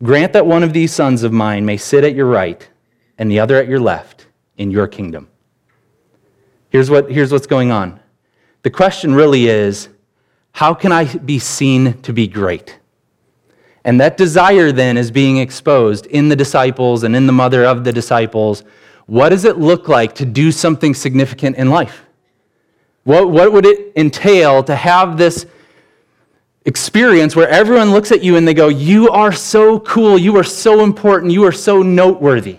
Grant 0.02 0.32
that 0.32 0.46
one 0.46 0.62
of 0.62 0.72
these 0.72 0.92
sons 0.92 1.22
of 1.22 1.32
mine 1.32 1.64
may 1.64 1.76
sit 1.76 2.04
at 2.04 2.14
your 2.14 2.26
right 2.26 2.68
and 3.18 3.30
the 3.30 3.38
other 3.38 3.56
at 3.56 3.68
your 3.68 3.80
left 3.80 4.26
in 4.56 4.70
your 4.70 4.88
kingdom. 4.88 5.28
Here's, 6.70 6.90
what, 6.90 7.10
here's 7.10 7.30
what's 7.30 7.46
going 7.46 7.70
on. 7.70 8.00
The 8.62 8.70
question 8.70 9.14
really 9.14 9.46
is 9.46 9.88
how 10.52 10.74
can 10.74 10.92
I 10.92 11.12
be 11.16 11.38
seen 11.38 12.00
to 12.02 12.12
be 12.12 12.26
great? 12.28 12.78
And 13.84 14.00
that 14.00 14.16
desire 14.16 14.70
then 14.70 14.96
is 14.96 15.10
being 15.10 15.38
exposed 15.38 16.06
in 16.06 16.28
the 16.28 16.36
disciples 16.36 17.02
and 17.02 17.16
in 17.16 17.26
the 17.26 17.32
mother 17.32 17.64
of 17.64 17.84
the 17.84 17.92
disciples 17.92 18.62
what 19.06 19.30
does 19.30 19.44
it 19.44 19.58
look 19.58 19.88
like 19.88 20.14
to 20.16 20.24
do 20.24 20.52
something 20.52 20.94
significant 20.94 21.56
in 21.56 21.70
life? 21.70 22.04
What, 23.04 23.30
what 23.30 23.52
would 23.52 23.66
it 23.66 23.92
entail 23.96 24.62
to 24.64 24.76
have 24.76 25.16
this 25.16 25.46
experience 26.64 27.34
where 27.34 27.48
everyone 27.48 27.90
looks 27.90 28.12
at 28.12 28.22
you 28.22 28.36
and 28.36 28.46
they 28.46 28.54
go, 28.54 28.68
You 28.68 29.10
are 29.10 29.32
so 29.32 29.80
cool, 29.80 30.18
you 30.18 30.36
are 30.36 30.44
so 30.44 30.84
important, 30.84 31.32
you 31.32 31.44
are 31.44 31.52
so 31.52 31.82
noteworthy. 31.82 32.58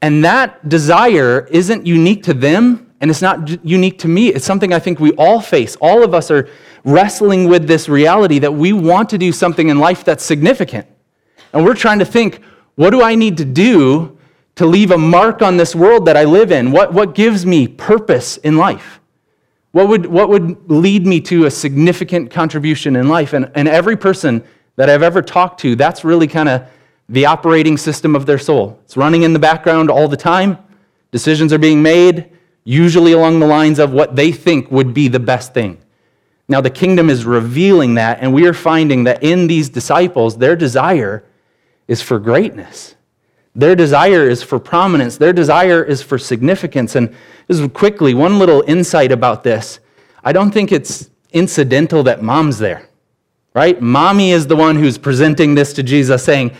And 0.00 0.24
that 0.24 0.68
desire 0.68 1.48
isn't 1.50 1.84
unique 1.84 2.22
to 2.24 2.34
them, 2.34 2.92
and 3.00 3.10
it's 3.10 3.22
not 3.22 3.64
unique 3.64 3.98
to 4.00 4.08
me. 4.08 4.28
It's 4.28 4.44
something 4.44 4.72
I 4.72 4.78
think 4.78 5.00
we 5.00 5.12
all 5.12 5.40
face. 5.40 5.76
All 5.80 6.04
of 6.04 6.14
us 6.14 6.30
are 6.30 6.48
wrestling 6.84 7.48
with 7.48 7.66
this 7.66 7.88
reality 7.88 8.38
that 8.38 8.52
we 8.52 8.72
want 8.72 9.08
to 9.10 9.18
do 9.18 9.32
something 9.32 9.68
in 9.68 9.78
life 9.78 10.04
that's 10.04 10.24
significant. 10.24 10.86
And 11.52 11.64
we're 11.64 11.74
trying 11.74 11.98
to 11.98 12.04
think, 12.04 12.42
what 12.76 12.90
do 12.90 13.02
I 13.02 13.16
need 13.16 13.36
to 13.38 13.44
do 13.44 14.17
to 14.58 14.66
leave 14.66 14.90
a 14.90 14.98
mark 14.98 15.40
on 15.40 15.56
this 15.56 15.72
world 15.72 16.06
that 16.06 16.16
I 16.16 16.24
live 16.24 16.50
in? 16.50 16.72
What, 16.72 16.92
what 16.92 17.14
gives 17.14 17.46
me 17.46 17.68
purpose 17.68 18.38
in 18.38 18.56
life? 18.56 18.98
What 19.70 19.86
would, 19.86 20.06
what 20.06 20.28
would 20.30 20.68
lead 20.68 21.06
me 21.06 21.20
to 21.22 21.46
a 21.46 21.50
significant 21.50 22.32
contribution 22.32 22.96
in 22.96 23.08
life? 23.08 23.34
And, 23.34 23.52
and 23.54 23.68
every 23.68 23.96
person 23.96 24.42
that 24.74 24.90
I've 24.90 25.04
ever 25.04 25.22
talked 25.22 25.60
to, 25.60 25.76
that's 25.76 26.04
really 26.04 26.26
kind 26.26 26.48
of 26.48 26.68
the 27.08 27.26
operating 27.26 27.76
system 27.76 28.16
of 28.16 28.26
their 28.26 28.38
soul. 28.38 28.80
It's 28.84 28.96
running 28.96 29.22
in 29.22 29.32
the 29.32 29.38
background 29.38 29.90
all 29.92 30.08
the 30.08 30.16
time. 30.16 30.58
Decisions 31.12 31.52
are 31.52 31.58
being 31.58 31.80
made, 31.80 32.28
usually 32.64 33.12
along 33.12 33.38
the 33.38 33.46
lines 33.46 33.78
of 33.78 33.92
what 33.92 34.16
they 34.16 34.32
think 34.32 34.72
would 34.72 34.92
be 34.92 35.06
the 35.06 35.20
best 35.20 35.54
thing. 35.54 35.78
Now, 36.48 36.60
the 36.60 36.70
kingdom 36.70 37.10
is 37.10 37.24
revealing 37.24 37.94
that, 37.94 38.18
and 38.20 38.34
we 38.34 38.44
are 38.48 38.54
finding 38.54 39.04
that 39.04 39.22
in 39.22 39.46
these 39.46 39.68
disciples, 39.68 40.36
their 40.36 40.56
desire 40.56 41.24
is 41.86 42.02
for 42.02 42.18
greatness. 42.18 42.96
Their 43.58 43.74
desire 43.74 44.28
is 44.28 44.40
for 44.40 44.60
prominence. 44.60 45.16
Their 45.16 45.32
desire 45.32 45.82
is 45.82 46.00
for 46.00 46.16
significance. 46.16 46.94
And 46.94 47.12
just 47.50 47.72
quickly, 47.74 48.14
one 48.14 48.38
little 48.38 48.62
insight 48.68 49.10
about 49.10 49.42
this. 49.42 49.80
I 50.22 50.32
don't 50.32 50.52
think 50.52 50.70
it's 50.70 51.10
incidental 51.32 52.04
that 52.04 52.22
mom's 52.22 52.58
there, 52.58 52.88
right? 53.54 53.82
Mommy 53.82 54.30
is 54.30 54.46
the 54.46 54.54
one 54.54 54.76
who's 54.76 54.96
presenting 54.96 55.56
this 55.56 55.72
to 55.72 55.82
Jesus, 55.82 56.22
saying, 56.22 56.52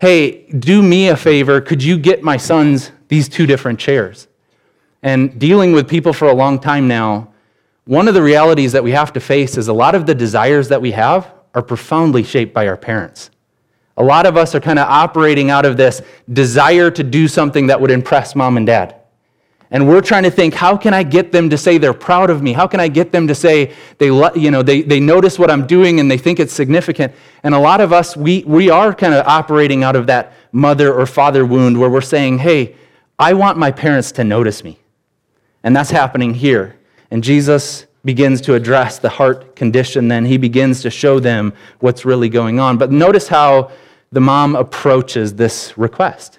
Hey, 0.00 0.46
do 0.46 0.82
me 0.82 1.08
a 1.08 1.16
favor. 1.16 1.60
Could 1.60 1.82
you 1.82 1.98
get 1.98 2.22
my 2.22 2.38
sons 2.38 2.90
these 3.08 3.28
two 3.28 3.44
different 3.44 3.78
chairs? 3.78 4.26
And 5.02 5.38
dealing 5.38 5.72
with 5.72 5.86
people 5.86 6.14
for 6.14 6.28
a 6.28 6.34
long 6.34 6.58
time 6.58 6.88
now, 6.88 7.34
one 7.84 8.08
of 8.08 8.14
the 8.14 8.22
realities 8.22 8.72
that 8.72 8.82
we 8.82 8.92
have 8.92 9.12
to 9.12 9.20
face 9.20 9.58
is 9.58 9.68
a 9.68 9.74
lot 9.74 9.94
of 9.94 10.06
the 10.06 10.14
desires 10.14 10.68
that 10.68 10.80
we 10.80 10.92
have 10.92 11.30
are 11.54 11.62
profoundly 11.62 12.22
shaped 12.22 12.54
by 12.54 12.66
our 12.66 12.78
parents. 12.78 13.30
A 13.96 14.04
lot 14.04 14.26
of 14.26 14.36
us 14.36 14.54
are 14.54 14.60
kind 14.60 14.78
of 14.78 14.86
operating 14.88 15.50
out 15.50 15.64
of 15.64 15.76
this 15.76 16.02
desire 16.32 16.90
to 16.90 17.02
do 17.02 17.28
something 17.28 17.68
that 17.68 17.80
would 17.80 17.90
impress 17.90 18.34
mom 18.34 18.56
and 18.56 18.66
dad. 18.66 18.94
And 19.70 19.88
we're 19.88 20.00
trying 20.00 20.22
to 20.22 20.30
think, 20.30 20.54
how 20.54 20.76
can 20.76 20.94
I 20.94 21.02
get 21.02 21.32
them 21.32 21.50
to 21.50 21.58
say 21.58 21.76
they're 21.76 21.92
proud 21.92 22.30
of 22.30 22.40
me? 22.40 22.52
How 22.52 22.68
can 22.68 22.78
I 22.78 22.86
get 22.86 23.10
them 23.10 23.26
to 23.26 23.34
say 23.34 23.72
they, 23.98 24.06
you 24.06 24.50
know, 24.50 24.62
they, 24.62 24.82
they 24.82 25.00
notice 25.00 25.38
what 25.38 25.50
I'm 25.50 25.66
doing 25.66 25.98
and 25.98 26.08
they 26.08 26.18
think 26.18 26.38
it's 26.38 26.52
significant? 26.52 27.12
And 27.42 27.54
a 27.54 27.58
lot 27.58 27.80
of 27.80 27.92
us, 27.92 28.16
we, 28.16 28.44
we 28.44 28.70
are 28.70 28.94
kind 28.94 29.12
of 29.12 29.26
operating 29.26 29.82
out 29.82 29.96
of 29.96 30.06
that 30.06 30.34
mother 30.52 30.94
or 30.94 31.04
father 31.04 31.44
wound 31.44 31.80
where 31.80 31.90
we're 31.90 32.00
saying, 32.00 32.38
hey, 32.38 32.76
I 33.18 33.32
want 33.32 33.58
my 33.58 33.72
parents 33.72 34.12
to 34.12 34.24
notice 34.24 34.62
me. 34.62 34.78
And 35.64 35.74
that's 35.74 35.90
happening 35.90 36.34
here. 36.34 36.76
And 37.10 37.24
Jesus 37.24 37.86
begins 38.04 38.40
to 38.42 38.54
address 38.54 39.00
the 39.00 39.08
heart 39.08 39.56
condition, 39.56 40.06
then 40.06 40.24
he 40.24 40.38
begins 40.38 40.80
to 40.82 40.90
show 40.90 41.18
them 41.18 41.52
what's 41.80 42.04
really 42.04 42.28
going 42.28 42.60
on. 42.60 42.78
But 42.78 42.92
notice 42.92 43.26
how 43.26 43.72
the 44.12 44.20
mom 44.20 44.56
approaches 44.56 45.34
this 45.34 45.76
request. 45.76 46.38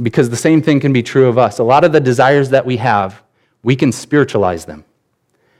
Because 0.00 0.30
the 0.30 0.36
same 0.36 0.62
thing 0.62 0.80
can 0.80 0.92
be 0.92 1.02
true 1.02 1.28
of 1.28 1.38
us. 1.38 1.58
A 1.58 1.64
lot 1.64 1.84
of 1.84 1.92
the 1.92 2.00
desires 2.00 2.50
that 2.50 2.66
we 2.66 2.78
have, 2.78 3.22
we 3.62 3.76
can 3.76 3.92
spiritualize 3.92 4.64
them. 4.64 4.84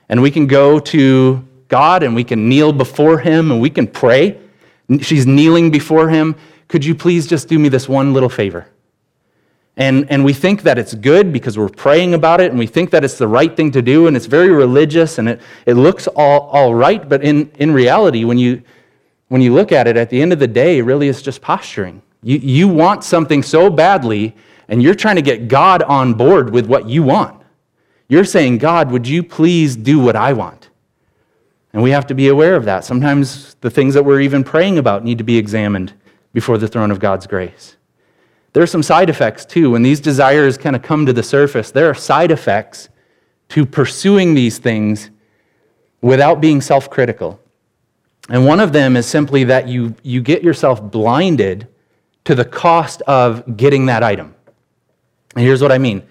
And 0.08 0.20
we 0.20 0.30
can 0.30 0.46
go 0.46 0.78
to 0.78 1.46
God 1.68 2.02
and 2.02 2.14
we 2.14 2.24
can 2.24 2.48
kneel 2.48 2.72
before 2.72 3.18
Him 3.18 3.50
and 3.50 3.60
we 3.60 3.70
can 3.70 3.86
pray. 3.86 4.38
She's 5.00 5.26
kneeling 5.26 5.70
before 5.70 6.08
Him. 6.08 6.36
Could 6.68 6.84
you 6.84 6.94
please 6.94 7.26
just 7.26 7.48
do 7.48 7.58
me 7.58 7.68
this 7.68 7.88
one 7.88 8.12
little 8.12 8.28
favor? 8.28 8.66
And, 9.76 10.10
and 10.10 10.22
we 10.22 10.34
think 10.34 10.62
that 10.62 10.76
it's 10.76 10.94
good 10.94 11.32
because 11.32 11.56
we're 11.56 11.70
praying 11.70 12.12
about 12.12 12.42
it 12.42 12.50
and 12.50 12.58
we 12.58 12.66
think 12.66 12.90
that 12.90 13.04
it's 13.04 13.16
the 13.16 13.26
right 13.26 13.56
thing 13.56 13.70
to 13.72 13.80
do 13.80 14.06
and 14.06 14.16
it's 14.16 14.26
very 14.26 14.50
religious 14.50 15.18
and 15.18 15.30
it, 15.30 15.40
it 15.64 15.74
looks 15.74 16.06
all, 16.08 16.40
all 16.48 16.74
right. 16.74 17.08
But 17.08 17.24
in, 17.24 17.50
in 17.54 17.72
reality, 17.72 18.24
when 18.24 18.36
you, 18.36 18.62
when 19.32 19.40
you 19.40 19.54
look 19.54 19.72
at 19.72 19.88
it, 19.88 19.96
at 19.96 20.10
the 20.10 20.20
end 20.20 20.34
of 20.34 20.40
the 20.40 20.46
day, 20.46 20.82
really 20.82 21.08
it's 21.08 21.22
just 21.22 21.40
posturing. 21.40 22.02
You, 22.22 22.36
you 22.36 22.68
want 22.68 23.02
something 23.02 23.42
so 23.42 23.70
badly, 23.70 24.36
and 24.68 24.82
you're 24.82 24.94
trying 24.94 25.16
to 25.16 25.22
get 25.22 25.48
God 25.48 25.82
on 25.84 26.12
board 26.12 26.52
with 26.52 26.66
what 26.66 26.86
you 26.86 27.02
want. 27.02 27.42
You're 28.08 28.26
saying, 28.26 28.58
God, 28.58 28.90
would 28.90 29.08
you 29.08 29.22
please 29.22 29.74
do 29.74 29.98
what 29.98 30.16
I 30.16 30.34
want? 30.34 30.68
And 31.72 31.82
we 31.82 31.92
have 31.92 32.06
to 32.08 32.14
be 32.14 32.28
aware 32.28 32.56
of 32.56 32.66
that. 32.66 32.84
Sometimes 32.84 33.54
the 33.62 33.70
things 33.70 33.94
that 33.94 34.04
we're 34.04 34.20
even 34.20 34.44
praying 34.44 34.76
about 34.76 35.02
need 35.02 35.16
to 35.16 35.24
be 35.24 35.38
examined 35.38 35.94
before 36.34 36.58
the 36.58 36.68
throne 36.68 36.90
of 36.90 37.00
God's 37.00 37.26
grace. 37.26 37.76
There 38.52 38.62
are 38.62 38.66
some 38.66 38.82
side 38.82 39.08
effects 39.08 39.46
too. 39.46 39.70
When 39.70 39.82
these 39.82 40.00
desires 40.00 40.58
kind 40.58 40.76
of 40.76 40.82
come 40.82 41.06
to 41.06 41.12
the 41.14 41.22
surface, 41.22 41.70
there 41.70 41.88
are 41.88 41.94
side 41.94 42.32
effects 42.32 42.90
to 43.48 43.64
pursuing 43.64 44.34
these 44.34 44.58
things 44.58 45.08
without 46.02 46.42
being 46.42 46.60
self 46.60 46.90
critical. 46.90 47.40
And 48.28 48.46
one 48.46 48.60
of 48.60 48.72
them 48.72 48.96
is 48.96 49.06
simply 49.06 49.44
that 49.44 49.68
you, 49.68 49.94
you 50.02 50.20
get 50.20 50.42
yourself 50.42 50.82
blinded 50.82 51.68
to 52.24 52.34
the 52.34 52.44
cost 52.44 53.02
of 53.02 53.56
getting 53.56 53.86
that 53.86 54.02
item. 54.02 54.34
And 55.34 55.44
here's 55.44 55.62
what 55.62 55.72
I 55.72 55.78
mean 55.78 56.02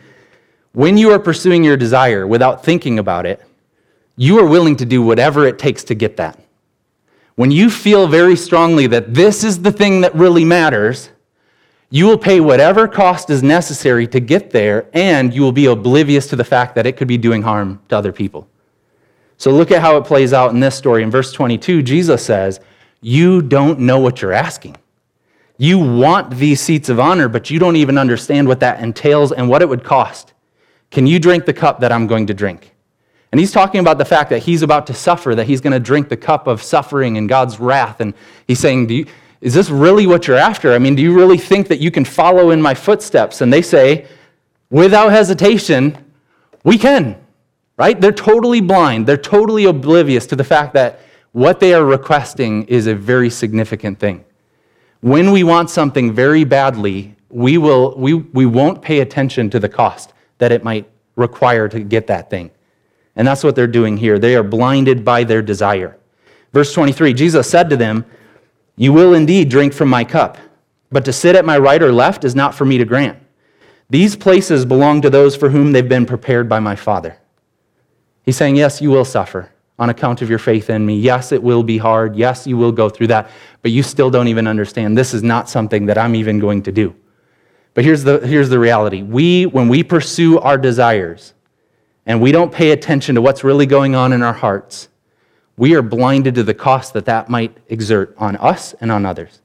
when 0.74 0.98
you 0.98 1.12
are 1.12 1.20
pursuing 1.20 1.64
your 1.64 1.78
desire 1.78 2.26
without 2.26 2.64
thinking 2.64 3.00
about 3.00 3.26
it, 3.26 3.42
you 4.16 4.40
are 4.40 4.46
willing 4.46 4.76
to 4.78 4.86
do 4.86 5.02
whatever 5.02 5.46
it 5.46 5.60
takes 5.60 5.84
to 5.86 5.96
get 5.96 6.18
that. 6.18 6.40
When 7.36 7.52
you 7.52 7.70
feel 7.70 8.08
very 8.08 8.36
strongly 8.36 8.88
that 8.88 9.14
this 9.14 9.44
is 9.44 9.62
the 9.62 9.72
thing 9.72 10.02
that 10.02 10.14
really 10.16 10.46
matters, 10.46 11.10
you 11.90 12.06
will 12.06 12.18
pay 12.18 12.40
whatever 12.40 12.88
cost 12.88 13.30
is 13.30 13.44
necessary 13.44 14.08
to 14.08 14.20
get 14.20 14.52
there, 14.52 14.88
and 14.94 15.34
you 15.34 15.42
will 15.42 15.52
be 15.52 15.66
oblivious 15.66 16.28
to 16.28 16.36
the 16.36 16.44
fact 16.44 16.76
that 16.76 16.86
it 16.86 16.98
could 16.98 17.08
be 17.08 17.18
doing 17.18 17.42
harm 17.42 17.82
to 17.90 17.98
other 17.98 18.14
people. 18.14 18.48
So 19.42 19.50
look 19.50 19.72
at 19.72 19.82
how 19.82 19.98
it 19.98 20.06
plays 20.06 20.34
out 20.34 20.52
in 20.52 20.60
this 20.60 20.76
story. 20.76 21.02
In 21.02 21.10
verse 21.10 21.32
22, 21.32 21.82
Jesus 21.82 22.24
says, 22.24 22.60
You 23.02 23.42
don't 23.42 23.80
know 23.80 23.98
what 23.98 24.22
you're 24.22 24.34
asking. 24.34 24.78
You 25.58 25.80
want 25.80 26.30
these 26.30 26.62
seats 26.62 26.90
of 26.90 27.00
honor, 27.00 27.28
but 27.28 27.50
you 27.50 27.58
don't 27.58 27.76
even 27.76 27.98
understand 27.98 28.48
what 28.48 28.60
that 28.60 28.84
entails 28.84 29.32
and 29.32 29.50
what 29.50 29.64
it 29.64 29.68
would 29.68 29.84
cost. 29.84 30.34
Can 30.92 31.08
you 31.08 31.18
drink 31.18 31.48
the 31.48 31.54
cup 31.54 31.80
that 31.80 31.92
I'm 31.92 32.06
going 32.06 32.28
to 32.28 32.36
drink? 32.36 32.76
And 33.32 33.40
he's 33.40 33.52
talking 33.52 33.80
about 33.80 33.98
the 33.98 34.06
fact 34.06 34.30
that 34.30 34.44
he's 34.44 34.62
about 34.62 34.86
to 34.86 34.94
suffer, 34.94 35.34
that 35.34 35.48
he's 35.48 35.60
going 35.60 35.74
to 35.74 35.80
drink 35.80 36.10
the 36.10 36.18
cup 36.18 36.46
of 36.46 36.62
suffering 36.62 37.18
and 37.18 37.28
God's 37.28 37.60
wrath. 37.60 38.00
And 38.00 38.14
he's 38.46 38.60
saying, 38.60 38.90
you, 38.90 39.08
Is 39.42 39.56
this 39.56 39.72
really 39.72 40.06
what 40.06 40.28
you're 40.28 40.38
after? 40.38 40.72
I 40.72 40.78
mean, 40.78 40.94
do 40.94 41.02
you 41.02 41.16
really 41.16 41.40
think 41.40 41.68
that 41.70 41.80
you 41.80 41.90
can 41.90 42.06
follow 42.06 42.52
in 42.52 42.62
my 42.62 42.76
footsteps? 42.76 43.42
And 43.42 43.52
they 43.52 43.64
say, 43.64 44.06
without 44.70 45.10
hesitation, 45.10 45.98
we 46.64 46.78
can 46.78 47.18
right? 47.78 48.00
They're 48.00 48.12
totally 48.12 48.62
blind. 48.62 49.08
They're 49.08 49.18
totally 49.18 49.66
oblivious 49.66 50.26
to 50.28 50.36
the 50.36 50.44
fact 50.44 50.74
that 50.74 51.00
what 51.32 51.60
they 51.60 51.74
are 51.74 51.86
requesting 51.86 52.64
is 52.64 52.88
a 52.88 52.96
very 52.96 53.30
significant 53.30 54.00
thing. 54.00 54.26
When 55.00 55.32
we 55.32 55.44
want 55.44 55.70
something 55.70 56.14
very 56.14 56.44
badly, 56.44 57.16
we, 57.30 57.58
will, 57.58 57.96
we, 57.98 58.14
we 58.14 58.46
won't 58.46 58.82
pay 58.82 59.00
attention 59.00 59.50
to 59.52 59.60
the 59.60 59.70
cost 59.70 60.14
that 60.38 60.52
it 60.52 60.64
might 60.64 60.90
require 61.16 61.68
to 61.70 61.80
get 61.80 62.08
that 62.08 62.30
thing. 62.30 62.52
And 63.16 63.28
that's 63.28 63.44
what 63.44 63.56
they're 63.56 63.68
doing 63.68 63.98
here. 63.98 64.20
They 64.20 64.36
are 64.36 64.44
blinded 64.44 65.04
by 65.04 65.24
their 65.24 65.42
desire. 65.42 65.98
Verse 66.54 66.74
23 66.74 67.14
Jesus 67.14 67.50
said 67.50 67.70
to 67.70 67.78
them, 67.78 68.06
You 68.76 68.94
will 68.94 69.14
indeed 69.14 69.50
drink 69.50 69.74
from 69.74 69.90
my 69.90 70.04
cup, 70.04 70.38
but 70.92 71.06
to 71.06 71.14
sit 71.14 71.36
at 71.36 71.46
my 71.46 71.58
right 71.58 71.82
or 71.82 71.92
left 71.92 72.24
is 72.24 72.36
not 72.36 72.56
for 72.56 72.66
me 72.66 72.78
to 72.78 72.86
grant. 72.86 73.18
These 73.90 74.16
places 74.16 74.66
belong 74.66 75.02
to 75.02 75.10
those 75.10 75.36
for 75.36 75.50
whom 75.50 75.72
they've 75.72 75.88
been 75.88 76.06
prepared 76.06 76.48
by 76.48 76.60
my 76.60 76.76
Father. 76.76 77.18
He's 78.24 78.38
saying, 78.38 78.56
Yes, 78.56 78.82
you 78.82 78.90
will 78.90 79.06
suffer 79.06 79.52
on 79.80 79.90
account 79.90 80.22
of 80.22 80.30
your 80.30 80.40
faith 80.40 80.70
in 80.70 80.86
me. 80.86 80.96
Yes, 80.96 81.32
it 81.32 81.42
will 81.42 81.64
be 81.64 81.78
hard. 81.78 82.16
Yes, 82.16 82.46
you 82.46 82.56
will 82.56 82.72
go 82.72 82.88
through 82.88 83.08
that. 83.08 83.30
But 83.64 83.72
you 83.72 83.82
still 83.82 84.12
don't 84.12 84.28
even 84.28 84.46
understand. 84.46 84.96
This 84.96 85.14
is 85.14 85.24
not 85.24 85.50
something 85.50 85.88
that 85.88 85.98
I'm 85.98 86.14
even 86.14 86.38
going 86.38 86.62
to 86.64 86.72
do. 86.72 86.96
But 87.74 87.84
here's 87.84 88.04
the, 88.04 88.20
here's 88.20 88.50
the 88.50 88.60
reality 88.60 89.02
we, 89.02 89.46
when 89.46 89.70
we 89.70 89.82
pursue 89.82 90.38
our 90.40 90.58
desires 90.58 91.34
and 92.06 92.22
we 92.22 92.32
don't 92.32 92.52
pay 92.52 92.72
attention 92.72 93.16
to 93.16 93.22
what's 93.22 93.44
really 93.44 93.66
going 93.66 93.96
on 93.96 94.14
in 94.14 94.22
our 94.22 94.34
hearts, 94.34 94.90
we 95.58 95.74
are 95.76 95.82
blinded 95.82 96.36
to 96.36 96.44
the 96.44 96.54
cost 96.54 96.94
that 96.94 97.06
that 97.06 97.30
might 97.30 97.58
exert 97.70 98.14
on 98.18 98.36
us 98.38 98.74
and 98.82 98.92
on 98.92 99.06
others. 99.06 99.42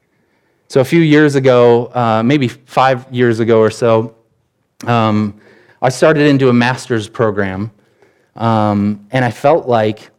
So, 0.68 0.80
a 0.80 0.84
few 0.84 1.00
years 1.00 1.34
ago, 1.34 1.86
uh, 1.94 2.22
maybe 2.24 2.48
five 2.48 3.06
years 3.12 3.38
ago 3.38 3.60
or 3.60 3.70
so, 3.70 4.16
um, 4.84 5.40
I 5.80 5.88
started 5.90 6.26
into 6.26 6.48
a 6.48 6.52
master's 6.52 7.08
program 7.08 7.70
um, 8.36 9.06
and 9.10 9.24
I 9.24 9.30
felt 9.30 9.66
like 9.66 10.10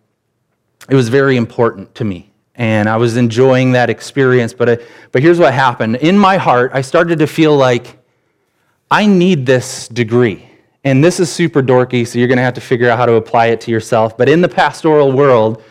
it 0.89 0.95
was 0.95 1.09
very 1.09 1.38
important 1.38 1.93
to 1.95 2.03
me. 2.03 2.31
And 2.55 2.89
I 2.89 2.97
was 2.97 3.17
enjoying 3.17 3.74
that 3.74 3.89
experience. 3.89 4.53
But, 4.53 4.69
I, 4.69 4.77
but 5.12 5.21
here's 5.21 5.39
what 5.39 5.53
happened. 5.53 5.97
In 5.97 6.17
my 6.17 6.38
heart, 6.38 6.71
I 6.74 6.81
started 6.81 7.19
to 7.19 7.27
feel 7.27 7.55
like 7.55 8.00
I 8.89 9.05
need 9.05 9.45
this 9.45 9.88
degree. 9.88 10.43
And 10.83 11.03
this 11.03 11.19
is 11.19 11.31
super 11.31 11.62
dorky, 11.62 12.07
so 12.07 12.17
you're 12.17 12.29
going 12.29 12.38
to 12.38 12.43
have 12.43 12.53
to 12.53 12.62
figure 12.62 12.89
out 12.89 12.97
how 12.97 13.05
to 13.05 13.15
apply 13.15 13.47
it 13.47 13.62
to 13.62 13.71
yourself. 13.71 14.17
But 14.17 14.29
in 14.29 14.41
the 14.41 14.47
pastoral 14.47 15.12
world, 15.12 15.62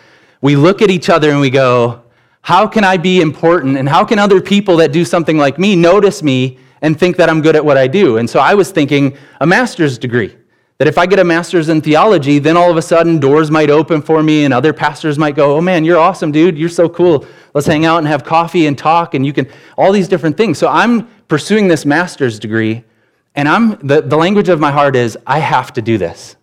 we 0.42 0.56
look 0.56 0.82
at 0.82 0.90
each 0.90 1.08
other 1.08 1.30
and 1.30 1.40
we 1.40 1.50
go, 1.50 2.02
How 2.42 2.66
can 2.66 2.84
I 2.84 2.98
be 2.98 3.20
important? 3.20 3.78
And 3.78 3.88
how 3.88 4.04
can 4.04 4.18
other 4.18 4.40
people 4.40 4.76
that 4.76 4.92
do 4.92 5.04
something 5.04 5.38
like 5.38 5.58
me 5.58 5.74
notice 5.74 6.22
me 6.22 6.58
and 6.82 6.98
think 6.98 7.16
that 7.16 7.30
I'm 7.30 7.40
good 7.40 7.56
at 7.56 7.64
what 7.64 7.78
I 7.78 7.86
do? 7.86 8.18
And 8.18 8.28
so 8.28 8.38
I 8.38 8.54
was 8.54 8.70
thinking 8.70 9.16
a 9.40 9.46
master's 9.46 9.96
degree. 9.96 10.36
That 10.78 10.88
if 10.88 10.98
I 10.98 11.06
get 11.06 11.18
a 11.18 11.24
master's 11.24 11.70
in 11.70 11.80
theology, 11.80 12.38
then 12.38 12.56
all 12.56 12.70
of 12.70 12.76
a 12.76 12.82
sudden 12.82 13.18
doors 13.18 13.50
might 13.50 13.70
open 13.70 14.02
for 14.02 14.22
me 14.22 14.44
and 14.44 14.52
other 14.52 14.74
pastors 14.74 15.18
might 15.18 15.34
go, 15.34 15.56
Oh 15.56 15.60
man, 15.60 15.84
you're 15.84 15.98
awesome, 15.98 16.32
dude. 16.32 16.58
You're 16.58 16.68
so 16.68 16.88
cool. 16.88 17.26
Let's 17.54 17.66
hang 17.66 17.86
out 17.86 17.98
and 17.98 18.06
have 18.06 18.24
coffee 18.24 18.66
and 18.66 18.76
talk 18.76 19.14
and 19.14 19.24
you 19.24 19.32
can, 19.32 19.50
all 19.78 19.90
these 19.90 20.06
different 20.06 20.36
things. 20.36 20.58
So 20.58 20.68
I'm 20.68 21.06
pursuing 21.28 21.68
this 21.68 21.86
master's 21.86 22.38
degree 22.38 22.84
and 23.34 23.48
I'm, 23.48 23.76
the, 23.86 24.02
the 24.02 24.16
language 24.16 24.48
of 24.50 24.60
my 24.60 24.70
heart 24.70 24.96
is, 24.96 25.16
I 25.26 25.38
have 25.38 25.72
to 25.74 25.82
do 25.82 25.96
this. 25.96 26.36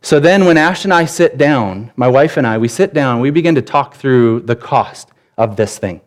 So 0.00 0.20
then 0.20 0.44
when 0.44 0.58
Ash 0.58 0.84
and 0.84 0.92
I 0.92 1.06
sit 1.06 1.38
down, 1.38 1.90
my 1.96 2.08
wife 2.08 2.36
and 2.36 2.46
I, 2.46 2.58
we 2.58 2.68
sit 2.68 2.92
down, 2.92 3.20
we 3.20 3.30
begin 3.30 3.54
to 3.54 3.62
talk 3.62 3.94
through 3.94 4.40
the 4.40 4.54
cost 4.54 5.08
of 5.38 5.56
this 5.56 5.78
thing. 5.78 6.02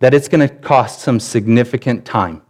That 0.00 0.12
it's 0.12 0.28
going 0.28 0.46
to 0.46 0.54
cost 0.54 1.00
some 1.00 1.18
significant 1.18 2.04
time. 2.04 2.42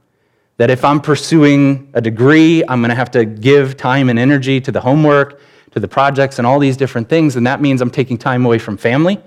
That 0.57 0.71
if 0.71 0.85
I'm 0.85 1.01
pursuing 1.01 1.91
a 1.95 2.01
degree, 2.01 2.63
I'm 2.69 2.81
going 2.81 2.91
to 2.91 2.95
have 2.97 3.11
to 3.13 3.25
give 3.25 3.77
time 3.77 4.09
and 4.09 4.19
energy 4.19 4.61
to 4.61 4.71
the 4.71 4.81
homework, 4.81 5.41
to 5.73 5.81
the 5.81 5.89
projects, 5.89 6.39
and 6.39 6.47
all 6.47 6.59
these 6.59 6.77
different 6.77 7.09
things. 7.09 7.37
And 7.37 7.47
that 7.47 7.61
means 7.61 7.81
I'm 7.81 7.91
taking 7.91 8.17
time 8.17 8.47
away 8.47 8.59
from 8.59 8.77
family, 8.77 9.21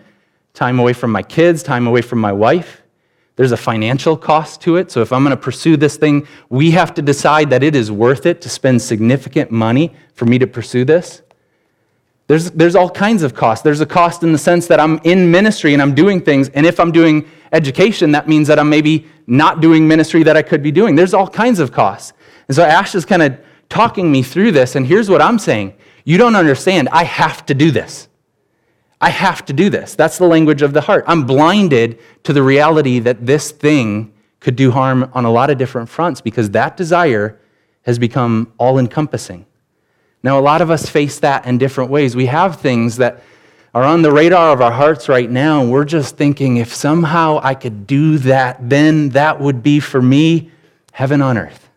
time 0.54 0.80
away 0.80 0.94
from 0.94 1.12
my 1.12 1.24
kids, 1.24 1.64
time 1.64 1.86
away 1.86 2.02
from 2.02 2.20
my 2.20 2.32
wife. 2.32 2.82
There's 3.36 3.52
a 3.52 3.58
financial 3.58 4.18
cost 4.18 4.62
to 4.62 4.78
it. 4.78 4.90
So 4.90 5.02
if 5.02 5.14
I'm 5.14 5.24
going 5.24 5.36
to 5.36 5.42
pursue 5.42 5.78
this 5.78 5.96
thing, 5.96 6.28
we 6.50 6.72
have 6.72 6.94
to 6.96 7.04
decide 7.04 7.52
that 7.52 7.62
it 7.62 7.76
is 7.76 7.92
worth 7.92 8.26
it 8.26 8.42
to 8.42 8.50
spend 8.50 8.82
significant 8.82 9.52
money 9.52 9.94
for 10.14 10.26
me 10.26 10.40
to 10.40 10.48
pursue 10.48 10.86
this. 10.86 11.22
There's, 12.28 12.52
there's 12.52 12.76
all 12.76 12.90
kinds 12.90 13.24
of 13.24 13.36
costs. 13.36 13.64
There's 13.64 13.80
a 13.80 13.86
cost 13.86 14.24
in 14.24 14.32
the 14.32 14.38
sense 14.38 14.68
that 14.68 14.80
I'm 14.80 15.00
in 15.04 15.30
ministry 15.30 15.74
and 15.74 15.82
I'm 15.82 15.94
doing 15.94 16.20
things. 16.22 16.50
And 16.50 16.66
if 16.66 16.80
I'm 16.80 16.92
doing 16.92 17.30
education, 17.52 18.12
that 18.12 18.28
means 18.28 18.48
that 18.48 18.60
I'm 18.60 18.70
maybe 18.70 19.08
not 19.26 19.62
doing 19.62 19.88
ministry 19.88 20.24
that 20.24 20.38
I 20.38 20.42
could 20.42 20.64
be 20.64 20.72
doing. 20.72 20.96
There's 20.96 21.14
all 21.14 21.28
kinds 21.28 21.60
of 21.60 21.72
costs. 21.72 22.14
And 22.48 22.56
so 22.56 22.64
Ash 22.64 22.96
is 22.96 23.06
kind 23.06 23.22
of 23.22 23.40
talking 23.70 24.12
me 24.12 24.24
through 24.24 24.52
this. 24.52 24.76
And 24.76 24.86
here's 24.86 25.10
what 25.10 25.22
I'm 25.22 25.40
saying 25.40 25.74
You 26.06 26.18
don't 26.18 26.36
understand. 26.36 26.90
I 26.92 27.04
have 27.04 27.46
to 27.48 27.54
do 27.54 27.72
this. 27.72 28.08
I 29.00 29.10
have 29.10 29.46
to 29.46 29.54
do 29.54 29.70
this. 29.70 29.94
That's 29.94 30.18
the 30.18 30.26
language 30.26 30.62
of 30.62 30.74
the 30.74 30.82
heart. 30.82 31.04
I'm 31.08 31.26
blinded 31.26 32.00
to 32.24 32.34
the 32.34 32.42
reality 32.42 33.00
that 33.00 33.26
this 33.26 33.52
thing 33.52 34.14
could 34.40 34.56
do 34.56 34.72
harm 34.72 35.12
on 35.14 35.26
a 35.26 35.32
lot 35.32 35.50
of 35.50 35.58
different 35.58 35.90
fronts 35.90 36.22
because 36.22 36.50
that 36.52 36.78
desire 36.78 37.40
has 37.84 38.00
become 38.00 38.52
all 38.58 38.80
encompassing. 38.80 39.46
Now, 40.24 40.40
a 40.40 40.42
lot 40.42 40.62
of 40.62 40.72
us 40.72 40.90
face 40.90 41.20
that 41.20 41.46
in 41.46 41.58
different 41.58 41.92
ways. 41.92 42.16
We 42.16 42.26
have 42.26 42.60
things 42.60 42.98
that 42.98 43.22
are 43.74 43.84
on 43.84 44.02
the 44.02 44.12
radar 44.12 44.54
of 44.54 44.62
our 44.62 44.72
hearts 44.72 45.08
right 45.08 45.30
now, 45.30 45.62
and 45.62 45.72
we're 45.72 45.86
just 45.86 46.18
thinking 46.18 46.58
if 46.58 46.74
somehow 46.74 47.40
I 47.44 47.54
could 47.54 47.86
do 47.86 48.18
that, 48.20 48.70
then 48.70 49.10
that 49.10 49.40
would 49.40 49.62
be 49.62 49.80
for 49.80 50.02
me 50.02 50.52
heaven 50.92 51.22
on 51.22 51.38
earth. 51.38 51.70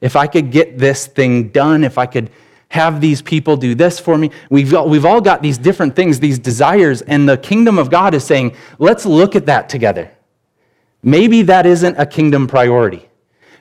If 0.00 0.16
I 0.16 0.26
could 0.26 0.50
get 0.50 0.78
this 0.78 1.06
thing 1.06 1.48
done, 1.48 1.82
if 1.82 1.98
I 1.98 2.06
could 2.06 2.30
have 2.74 3.00
these 3.00 3.22
people 3.22 3.56
do 3.56 3.74
this 3.76 4.00
for 4.00 4.18
me. 4.18 4.32
We've 4.50 4.74
all, 4.74 4.88
we've 4.88 5.04
all 5.04 5.20
got 5.20 5.42
these 5.42 5.58
different 5.58 5.94
things, 5.94 6.18
these 6.18 6.40
desires, 6.40 7.02
and 7.02 7.28
the 7.28 7.36
kingdom 7.36 7.78
of 7.78 7.88
God 7.88 8.14
is 8.14 8.24
saying, 8.24 8.56
let's 8.80 9.06
look 9.06 9.36
at 9.36 9.46
that 9.46 9.68
together. 9.68 10.10
Maybe 11.00 11.42
that 11.42 11.66
isn't 11.66 11.96
a 11.96 12.04
kingdom 12.04 12.48
priority. 12.48 13.08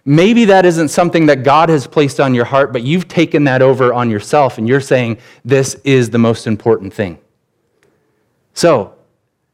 Maybe 0.04 0.46
that 0.46 0.66
isn't 0.66 0.90
something 0.90 1.28
that 1.28 1.44
God 1.44 1.70
has 1.70 1.86
placed 1.86 2.20
on 2.20 2.34
your 2.34 2.46
heart, 2.46 2.74
but 2.74 2.82
you've 2.82 3.08
taken 3.08 3.44
that 3.44 3.62
over 3.62 3.94
on 3.94 4.10
yourself 4.10 4.58
and 4.58 4.68
you're 4.68 4.82
saying, 4.82 5.20
this 5.46 5.76
is 5.84 6.10
the 6.10 6.18
most 6.18 6.48
important 6.48 6.92
thing. 6.92 7.20
So, 8.64 8.96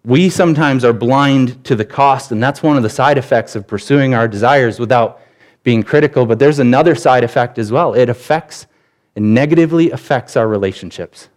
we 0.05 0.29
sometimes 0.29 0.85
are 0.85 0.93
blind 0.93 1.63
to 1.65 1.75
the 1.75 1.83
cost, 1.83 2.31
and 2.31 2.43
that's 2.43 2.61
one 2.61 2.77
of 2.77 2.83
the 2.83 2.91
side 2.91 3.17
effects 3.17 3.55
of 3.55 3.65
pursuing 3.65 4.13
our 4.13 4.27
desires 4.27 4.79
without 4.79 5.19
being 5.63 5.81
critical. 5.81 6.27
But 6.27 6.37
there's 6.37 6.59
another 6.59 6.93
side 6.93 7.23
effect 7.23 7.57
as 7.57 7.71
well. 7.71 7.95
It 7.95 8.07
affects 8.07 8.67
it 9.15 9.23
negatively 9.23 9.89
affects 9.89 10.37
our 10.37 10.47
relationships. 10.47 11.29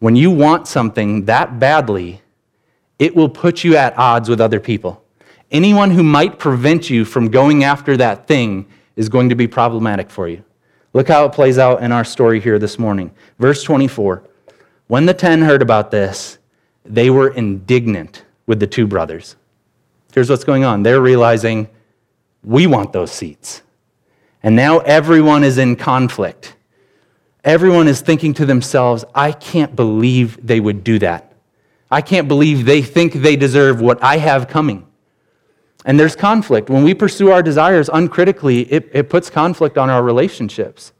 When 0.00 0.16
you 0.16 0.32
want 0.32 0.66
something 0.66 1.26
that 1.26 1.60
badly, 1.60 2.20
it 2.98 3.14
will 3.14 3.28
put 3.28 3.62
you 3.62 3.76
at 3.76 3.96
odds 3.96 4.28
with 4.28 4.40
other 4.40 4.58
people. 4.58 5.00
Anyone 5.52 5.92
who 5.92 6.02
might 6.02 6.40
prevent 6.40 6.90
you 6.90 7.04
from 7.04 7.30
going 7.30 7.62
after 7.62 7.96
that 7.96 8.26
thing 8.26 8.66
is 8.96 9.08
going 9.08 9.28
to 9.28 9.36
be 9.36 9.46
problematic 9.46 10.10
for 10.10 10.26
you. 10.26 10.42
Look 10.92 11.06
how 11.06 11.26
it 11.26 11.32
plays 11.32 11.58
out 11.58 11.80
in 11.80 11.92
our 11.92 12.04
story 12.04 12.40
here 12.40 12.58
this 12.58 12.76
morning. 12.76 13.12
Verse 13.38 13.62
24 13.62 14.24
When 14.88 15.06
the 15.06 15.14
ten 15.14 15.42
heard 15.42 15.62
about 15.62 15.92
this, 15.92 16.37
they 16.84 17.10
were 17.10 17.28
indignant 17.28 18.24
with 18.46 18.60
the 18.60 18.66
two 18.66 18.86
brothers. 18.86 19.36
Here's 20.12 20.30
what's 20.30 20.44
going 20.44 20.64
on 20.64 20.82
they're 20.82 21.00
realizing, 21.00 21.68
we 22.42 22.66
want 22.66 22.92
those 22.92 23.12
seats. 23.12 23.62
And 24.42 24.54
now 24.54 24.78
everyone 24.78 25.44
is 25.44 25.58
in 25.58 25.76
conflict. 25.76 26.54
Everyone 27.44 27.88
is 27.88 28.00
thinking 28.00 28.34
to 28.34 28.46
themselves, 28.46 29.04
I 29.14 29.32
can't 29.32 29.74
believe 29.74 30.44
they 30.46 30.60
would 30.60 30.84
do 30.84 30.98
that. 31.00 31.32
I 31.90 32.02
can't 32.02 32.28
believe 32.28 32.64
they 32.64 32.82
think 32.82 33.14
they 33.14 33.36
deserve 33.36 33.80
what 33.80 34.02
I 34.02 34.18
have 34.18 34.48
coming. 34.48 34.86
And 35.84 35.98
there's 35.98 36.14
conflict. 36.14 36.68
When 36.68 36.84
we 36.84 36.94
pursue 36.94 37.30
our 37.30 37.42
desires 37.42 37.88
uncritically, 37.92 38.70
it, 38.72 38.90
it 38.92 39.08
puts 39.08 39.30
conflict 39.30 39.78
on 39.78 39.88
our 39.88 40.02
relationships. 40.02 40.92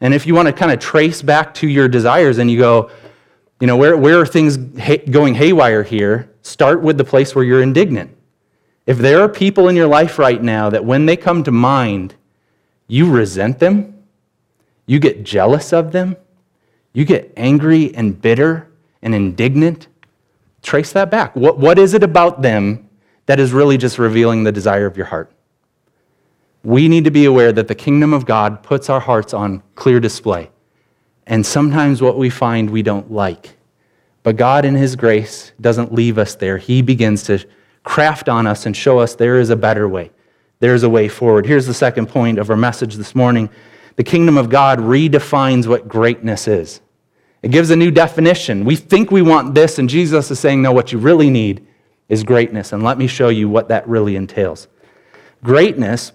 And 0.00 0.14
if 0.14 0.26
you 0.26 0.34
want 0.34 0.46
to 0.46 0.52
kind 0.52 0.72
of 0.72 0.78
trace 0.78 1.22
back 1.22 1.54
to 1.54 1.68
your 1.68 1.88
desires 1.88 2.38
and 2.38 2.50
you 2.50 2.58
go, 2.58 2.90
you 3.62 3.68
know, 3.68 3.76
where, 3.76 3.96
where 3.96 4.20
are 4.20 4.26
things 4.26 4.56
going 4.56 5.36
haywire 5.36 5.84
here? 5.84 6.28
Start 6.42 6.82
with 6.82 6.98
the 6.98 7.04
place 7.04 7.32
where 7.32 7.44
you're 7.44 7.62
indignant. 7.62 8.10
If 8.86 8.98
there 8.98 9.20
are 9.20 9.28
people 9.28 9.68
in 9.68 9.76
your 9.76 9.86
life 9.86 10.18
right 10.18 10.42
now 10.42 10.68
that 10.70 10.84
when 10.84 11.06
they 11.06 11.16
come 11.16 11.44
to 11.44 11.52
mind, 11.52 12.16
you 12.88 13.08
resent 13.08 13.60
them, 13.60 14.02
you 14.86 14.98
get 14.98 15.22
jealous 15.22 15.72
of 15.72 15.92
them, 15.92 16.16
you 16.92 17.04
get 17.04 17.32
angry 17.36 17.94
and 17.94 18.20
bitter 18.20 18.68
and 19.00 19.14
indignant, 19.14 19.86
trace 20.62 20.90
that 20.90 21.08
back. 21.08 21.36
What, 21.36 21.56
what 21.56 21.78
is 21.78 21.94
it 21.94 22.02
about 22.02 22.42
them 22.42 22.90
that 23.26 23.38
is 23.38 23.52
really 23.52 23.78
just 23.78 23.96
revealing 23.96 24.42
the 24.42 24.50
desire 24.50 24.86
of 24.86 24.96
your 24.96 25.06
heart? 25.06 25.30
We 26.64 26.88
need 26.88 27.04
to 27.04 27.12
be 27.12 27.26
aware 27.26 27.52
that 27.52 27.68
the 27.68 27.76
kingdom 27.76 28.12
of 28.12 28.26
God 28.26 28.64
puts 28.64 28.90
our 28.90 28.98
hearts 28.98 29.32
on 29.32 29.62
clear 29.76 30.00
display. 30.00 30.50
And 31.26 31.46
sometimes 31.46 32.02
what 32.02 32.18
we 32.18 32.30
find 32.30 32.70
we 32.70 32.82
don't 32.82 33.10
like. 33.10 33.56
But 34.22 34.36
God, 34.36 34.64
in 34.64 34.74
His 34.74 34.96
grace, 34.96 35.52
doesn't 35.60 35.92
leave 35.92 36.18
us 36.18 36.34
there. 36.34 36.58
He 36.58 36.82
begins 36.82 37.24
to 37.24 37.44
craft 37.84 38.28
on 38.28 38.46
us 38.46 38.66
and 38.66 38.76
show 38.76 38.98
us 38.98 39.14
there 39.14 39.38
is 39.38 39.50
a 39.50 39.56
better 39.56 39.88
way. 39.88 40.10
There's 40.60 40.84
a 40.84 40.90
way 40.90 41.08
forward. 41.08 41.46
Here's 41.46 41.66
the 41.66 41.74
second 41.74 42.08
point 42.08 42.38
of 42.38 42.48
our 42.50 42.56
message 42.56 42.94
this 42.94 43.14
morning 43.14 43.50
the 43.96 44.04
kingdom 44.04 44.38
of 44.38 44.48
God 44.48 44.78
redefines 44.78 45.66
what 45.66 45.86
greatness 45.86 46.48
is. 46.48 46.80
It 47.42 47.50
gives 47.50 47.70
a 47.70 47.76
new 47.76 47.90
definition. 47.90 48.64
We 48.64 48.76
think 48.76 49.10
we 49.10 49.20
want 49.20 49.54
this, 49.54 49.78
and 49.78 49.88
Jesus 49.88 50.30
is 50.30 50.38
saying, 50.38 50.62
no, 50.62 50.72
what 50.72 50.92
you 50.92 50.98
really 50.98 51.28
need 51.28 51.66
is 52.08 52.24
greatness. 52.24 52.72
And 52.72 52.82
let 52.82 52.96
me 52.96 53.06
show 53.06 53.28
you 53.28 53.48
what 53.48 53.68
that 53.68 53.86
really 53.86 54.16
entails. 54.16 54.68
Greatness 55.44 56.12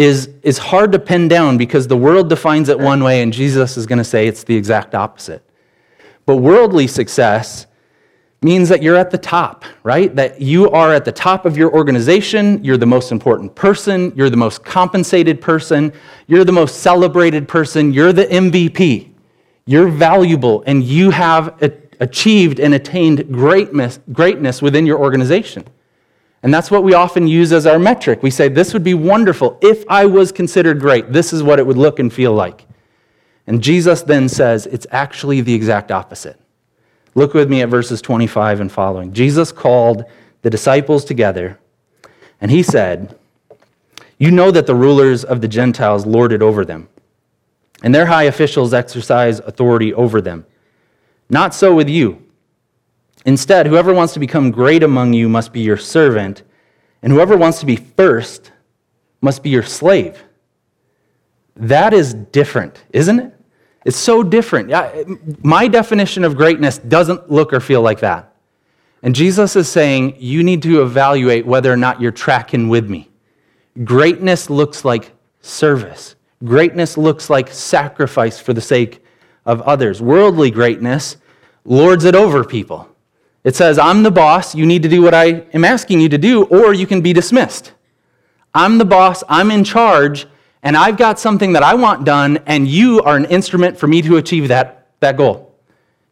is, 0.00 0.30
is 0.42 0.56
hard 0.56 0.92
to 0.92 0.98
pin 0.98 1.28
down 1.28 1.58
because 1.58 1.86
the 1.86 1.96
world 1.96 2.30
defines 2.30 2.70
it 2.70 2.78
one 2.78 3.04
way, 3.04 3.20
and 3.20 3.30
Jesus 3.30 3.76
is 3.76 3.84
going 3.84 3.98
to 3.98 4.04
say 4.04 4.26
it's 4.26 4.44
the 4.44 4.56
exact 4.56 4.94
opposite. 4.94 5.44
But 6.24 6.36
worldly 6.36 6.86
success 6.86 7.66
means 8.40 8.70
that 8.70 8.82
you're 8.82 8.96
at 8.96 9.10
the 9.10 9.18
top, 9.18 9.66
right? 9.82 10.16
That 10.16 10.40
you 10.40 10.70
are 10.70 10.94
at 10.94 11.04
the 11.04 11.12
top 11.12 11.44
of 11.44 11.58
your 11.58 11.70
organization, 11.74 12.64
you're 12.64 12.78
the 12.78 12.86
most 12.86 13.12
important 13.12 13.54
person, 13.54 14.10
you're 14.16 14.30
the 14.30 14.38
most 14.38 14.64
compensated 14.64 15.38
person, 15.38 15.92
you're 16.28 16.44
the 16.44 16.52
most 16.52 16.80
celebrated 16.80 17.46
person, 17.46 17.92
you're 17.92 18.14
the 18.14 18.24
MVP. 18.24 19.10
You're 19.66 19.88
valuable, 19.88 20.64
and 20.66 20.82
you 20.82 21.10
have 21.10 21.62
achieved 22.00 22.58
and 22.58 22.72
attained 22.72 23.30
greatness, 23.30 24.00
greatness 24.14 24.62
within 24.62 24.86
your 24.86 24.98
organization. 24.98 25.66
And 26.42 26.54
that's 26.54 26.70
what 26.70 26.84
we 26.84 26.94
often 26.94 27.28
use 27.28 27.52
as 27.52 27.66
our 27.66 27.78
metric. 27.78 28.22
We 28.22 28.30
say, 28.30 28.48
This 28.48 28.72
would 28.72 28.84
be 28.84 28.94
wonderful. 28.94 29.58
If 29.60 29.84
I 29.88 30.06
was 30.06 30.32
considered 30.32 30.80
great, 30.80 31.12
this 31.12 31.32
is 31.32 31.42
what 31.42 31.58
it 31.58 31.66
would 31.66 31.76
look 31.76 31.98
and 31.98 32.12
feel 32.12 32.32
like. 32.32 32.66
And 33.46 33.62
Jesus 33.62 34.02
then 34.02 34.28
says, 34.28 34.66
It's 34.66 34.86
actually 34.90 35.42
the 35.42 35.54
exact 35.54 35.90
opposite. 35.90 36.40
Look 37.14 37.34
with 37.34 37.50
me 37.50 37.62
at 37.62 37.68
verses 37.68 38.00
25 38.00 38.60
and 38.60 38.72
following. 38.72 39.12
Jesus 39.12 39.52
called 39.52 40.04
the 40.42 40.50
disciples 40.50 41.04
together, 41.04 41.58
and 42.40 42.50
he 42.50 42.62
said, 42.62 43.18
You 44.18 44.30
know 44.30 44.50
that 44.50 44.66
the 44.66 44.74
rulers 44.74 45.24
of 45.24 45.40
the 45.40 45.48
Gentiles 45.48 46.06
lord 46.06 46.32
it 46.32 46.40
over 46.40 46.64
them, 46.64 46.88
and 47.82 47.94
their 47.94 48.06
high 48.06 48.24
officials 48.24 48.72
exercise 48.72 49.40
authority 49.40 49.92
over 49.92 50.20
them. 50.20 50.46
Not 51.28 51.54
so 51.54 51.74
with 51.74 51.88
you. 51.88 52.24
Instead, 53.26 53.66
whoever 53.66 53.92
wants 53.92 54.14
to 54.14 54.20
become 54.20 54.50
great 54.50 54.82
among 54.82 55.12
you 55.12 55.28
must 55.28 55.52
be 55.52 55.60
your 55.60 55.76
servant, 55.76 56.42
and 57.02 57.12
whoever 57.12 57.36
wants 57.36 57.60
to 57.60 57.66
be 57.66 57.76
first 57.76 58.52
must 59.20 59.42
be 59.42 59.50
your 59.50 59.62
slave. 59.62 60.22
That 61.56 61.92
is 61.92 62.14
different, 62.14 62.84
isn't 62.92 63.20
it? 63.20 63.34
It's 63.84 63.96
so 63.96 64.22
different. 64.22 64.70
My 65.42 65.68
definition 65.68 66.24
of 66.24 66.36
greatness 66.36 66.78
doesn't 66.78 67.30
look 67.30 67.52
or 67.52 67.60
feel 67.60 67.82
like 67.82 68.00
that. 68.00 68.34
And 69.02 69.14
Jesus 69.14 69.56
is 69.56 69.68
saying, 69.68 70.16
you 70.18 70.42
need 70.42 70.62
to 70.62 70.82
evaluate 70.82 71.46
whether 71.46 71.72
or 71.72 71.76
not 71.76 72.00
you're 72.00 72.12
tracking 72.12 72.68
with 72.68 72.90
me. 72.90 73.10
Greatness 73.84 74.50
looks 74.50 74.84
like 74.84 75.12
service, 75.40 76.16
greatness 76.44 76.98
looks 76.98 77.30
like 77.30 77.48
sacrifice 77.48 78.38
for 78.38 78.52
the 78.52 78.60
sake 78.60 79.02
of 79.46 79.62
others. 79.62 80.02
Worldly 80.02 80.50
greatness 80.50 81.16
lords 81.64 82.04
it 82.04 82.14
over 82.14 82.44
people. 82.44 82.89
It 83.42 83.56
says, 83.56 83.78
I'm 83.78 84.02
the 84.02 84.10
boss, 84.10 84.54
you 84.54 84.66
need 84.66 84.82
to 84.82 84.88
do 84.88 85.02
what 85.02 85.14
I 85.14 85.44
am 85.54 85.64
asking 85.64 86.00
you 86.00 86.08
to 86.10 86.18
do, 86.18 86.44
or 86.44 86.74
you 86.74 86.86
can 86.86 87.00
be 87.00 87.12
dismissed. 87.12 87.72
I'm 88.54 88.78
the 88.78 88.84
boss, 88.84 89.24
I'm 89.28 89.50
in 89.50 89.64
charge, 89.64 90.26
and 90.62 90.76
I've 90.76 90.98
got 90.98 91.18
something 91.18 91.52
that 91.54 91.62
I 91.62 91.74
want 91.74 92.04
done, 92.04 92.38
and 92.46 92.68
you 92.68 93.00
are 93.02 93.16
an 93.16 93.24
instrument 93.26 93.78
for 93.78 93.86
me 93.86 94.02
to 94.02 94.18
achieve 94.18 94.48
that, 94.48 94.88
that 95.00 95.16
goal. 95.16 95.54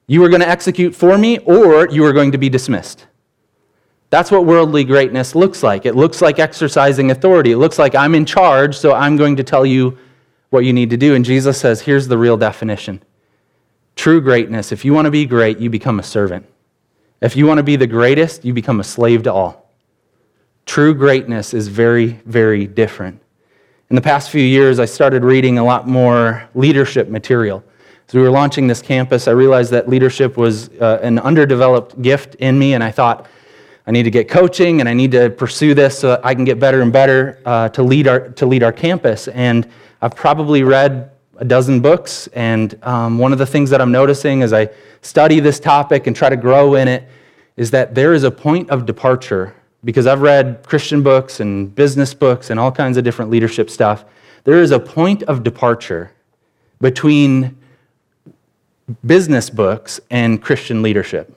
You 0.06 0.24
are 0.24 0.30
going 0.30 0.40
to 0.40 0.48
execute 0.48 0.94
for 0.94 1.18
me, 1.18 1.38
or 1.40 1.88
you 1.88 2.04
are 2.06 2.14
going 2.14 2.32
to 2.32 2.38
be 2.38 2.48
dismissed. 2.48 3.06
That's 4.08 4.30
what 4.30 4.46
worldly 4.46 4.84
greatness 4.84 5.34
looks 5.34 5.62
like. 5.62 5.84
It 5.84 5.94
looks 5.94 6.22
like 6.22 6.38
exercising 6.38 7.10
authority. 7.10 7.52
It 7.52 7.58
looks 7.58 7.78
like 7.78 7.94
I'm 7.94 8.14
in 8.14 8.24
charge, 8.24 8.78
so 8.78 8.94
I'm 8.94 9.18
going 9.18 9.36
to 9.36 9.44
tell 9.44 9.66
you 9.66 9.98
what 10.48 10.64
you 10.64 10.72
need 10.72 10.88
to 10.90 10.96
do. 10.96 11.14
And 11.14 11.26
Jesus 11.26 11.60
says, 11.60 11.82
here's 11.82 12.08
the 12.08 12.16
real 12.16 12.38
definition 12.38 13.02
true 13.96 14.20
greatness. 14.20 14.70
If 14.70 14.84
you 14.84 14.94
want 14.94 15.06
to 15.06 15.10
be 15.10 15.26
great, 15.26 15.58
you 15.58 15.68
become 15.68 15.98
a 15.98 16.04
servant. 16.04 16.46
If 17.20 17.37
you 17.37 17.46
want 17.46 17.59
to 17.59 17.64
be 17.64 17.76
the 17.76 17.87
greatest, 17.87 18.44
you 18.44 18.52
become 18.52 18.81
a 18.81 18.85
slave 18.85 19.24
to 19.24 19.33
all. 19.33 19.72
True 20.66 20.94
greatness 20.94 21.52
is 21.54 21.68
very, 21.68 22.20
very 22.26 22.66
different. 22.66 23.20
In 23.90 23.96
the 23.96 24.02
past 24.02 24.31
few 24.31 24.42
years, 24.42 24.78
I 24.78 24.85
started 24.85 25.24
reading 25.24 25.59
a 25.59 25.64
lot 25.64 25.88
more 25.88 26.48
leadership 26.54 27.09
material. 27.09 27.64
As 28.07 28.14
we 28.14 28.20
were 28.20 28.31
launching 28.31 28.66
this 28.66 28.83
campus, 28.83 29.26
I 29.26 29.33
realized 29.33 29.70
that 29.72 29.88
leadership 29.88 30.37
was 30.37 30.68
uh, 30.81 31.00
an 31.02 31.18
underdeveloped 31.18 32.00
gift 32.02 32.37
in 32.37 32.59
me, 32.59 32.74
and 32.74 32.85
I 32.85 32.90
thought, 32.90 33.28
I 33.88 33.90
need 33.90 34.02
to 34.02 34.11
get 34.11 34.28
coaching 34.28 34.81
and 34.81 34.88
I 34.88 34.92
need 34.92 35.12
to 35.12 35.31
pursue 35.31 35.72
this 35.72 36.00
so 36.00 36.20
I 36.22 36.35
can 36.35 36.44
get 36.44 36.61
better 36.61 36.83
and 36.83 36.92
better 36.92 37.40
uh, 37.46 37.70
to, 37.70 37.83
lead 37.83 38.07
our, 38.07 38.28
to 38.33 38.44
lead 38.44 38.62
our 38.62 38.70
campus. 38.70 39.28
And 39.28 39.66
I've 40.02 40.14
probably 40.14 40.62
read 40.62 41.11
a 41.38 41.44
dozen 41.44 41.81
books, 41.81 42.29
and 42.35 42.79
um, 42.83 43.18
one 43.18 43.33
of 43.33 43.38
the 43.38 43.46
things 43.46 43.70
that 43.70 43.81
I'm 43.81 43.92
noticing 43.92 44.42
as 44.42 44.53
I 44.53 44.68
study 45.03 45.40
this 45.40 45.61
topic 45.61 46.07
and 46.07 46.14
try 46.14 46.29
to 46.29 46.37
grow 46.37 46.74
in 46.74 46.88
it 46.88 47.09
is 47.57 47.70
that 47.70 47.94
there 47.94 48.12
is 48.12 48.24
a 48.24 48.31
point 48.31 48.70
of 48.70 48.87
departure 48.87 49.55
because 49.85 50.07
I've 50.07 50.20
read 50.20 50.64
Christian 50.66 51.03
books 51.03 51.40
and 51.40 51.72
business 51.74 52.12
books 52.12 52.51
and 52.51 52.59
all 52.59 52.72
kinds 52.72 52.96
of 52.96 53.05
different 53.05 53.31
leadership 53.31 53.70
stuff. 53.70 54.05
There 54.44 54.61
is 54.61 54.72
a 54.72 54.81
point 54.81 55.22
of 55.24 55.44
departure 55.44 56.12
between 56.81 57.57
business 59.07 59.51
books 59.51 60.01
and 60.11 60.42
Christian 60.42 60.83
leadership. 60.83 61.35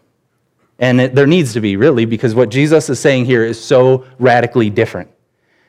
And 0.79 0.99
it, 0.99 1.15
there 1.15 1.27
needs 1.27 1.53
to 1.53 1.61
be, 1.61 1.75
really, 1.75 2.05
because 2.05 2.33
what 2.33 2.49
Jesus 2.49 2.89
is 2.89 2.99
saying 2.99 3.25
here 3.25 3.45
is 3.45 3.63
so 3.63 4.05
radically 4.17 4.69
different. 4.71 5.11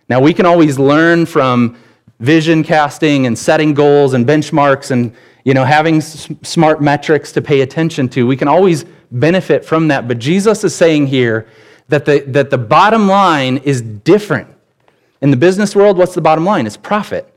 Now, 0.08 0.20
we 0.20 0.32
can 0.32 0.46
always 0.46 0.78
learn 0.78 1.26
from 1.26 1.76
vision 2.22 2.62
casting 2.62 3.26
and 3.26 3.38
setting 3.38 3.74
goals 3.74 4.14
and 4.14 4.24
benchmarks 4.26 4.90
and 4.90 5.14
you 5.44 5.54
know, 5.54 5.64
having 5.64 5.96
s- 5.96 6.28
smart 6.42 6.80
metrics 6.80 7.32
to 7.32 7.42
pay 7.42 7.62
attention 7.62 8.08
to. 8.10 8.26
We 8.26 8.36
can 8.36 8.48
always 8.48 8.84
benefit 9.10 9.64
from 9.64 9.88
that. 9.88 10.06
But 10.08 10.18
Jesus 10.18 10.62
is 10.64 10.74
saying 10.74 11.08
here 11.08 11.46
that 11.88 12.04
the, 12.04 12.20
that 12.28 12.50
the 12.50 12.58
bottom 12.58 13.08
line 13.08 13.58
is 13.58 13.82
different. 13.82 14.48
In 15.20 15.30
the 15.30 15.36
business 15.36 15.74
world, 15.74 15.98
what's 15.98 16.14
the 16.14 16.20
bottom 16.20 16.44
line? 16.44 16.66
It's 16.66 16.76
profit. 16.76 17.28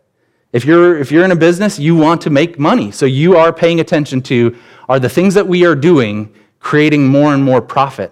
If 0.54 0.66
you're, 0.66 0.98
if 0.98 1.12
you're 1.12 1.26
in 1.26 1.32
a 1.32 1.36
business, 1.36 1.78
you 1.80 1.96
want 1.96 2.22
to 2.22 2.30
make 2.30 2.58
money. 2.58 2.92
So 2.92 3.06
you 3.06 3.36
are 3.36 3.52
paying 3.52 3.80
attention 3.80 4.22
to 4.24 4.56
are 4.88 5.00
the 5.00 5.10
things 5.10 5.34
that 5.34 5.48
we 5.48 5.66
are 5.66 5.76
doing 5.76 6.34
creating 6.60 7.08
more 7.08 7.34
and 7.34 7.44
more 7.44 7.62
profit? 7.62 8.12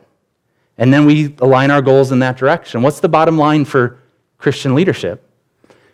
And 0.77 0.91
then 0.91 1.05
we 1.05 1.35
align 1.39 1.71
our 1.71 1.81
goals 1.81 2.11
in 2.11 2.19
that 2.19 2.35
direction. 2.37 2.81
What's 2.81 2.99
the 2.99 3.09
bottom 3.09 3.37
line 3.37 3.63
for 3.63 3.99
Christian 4.39 4.73
leadership? 4.73 5.22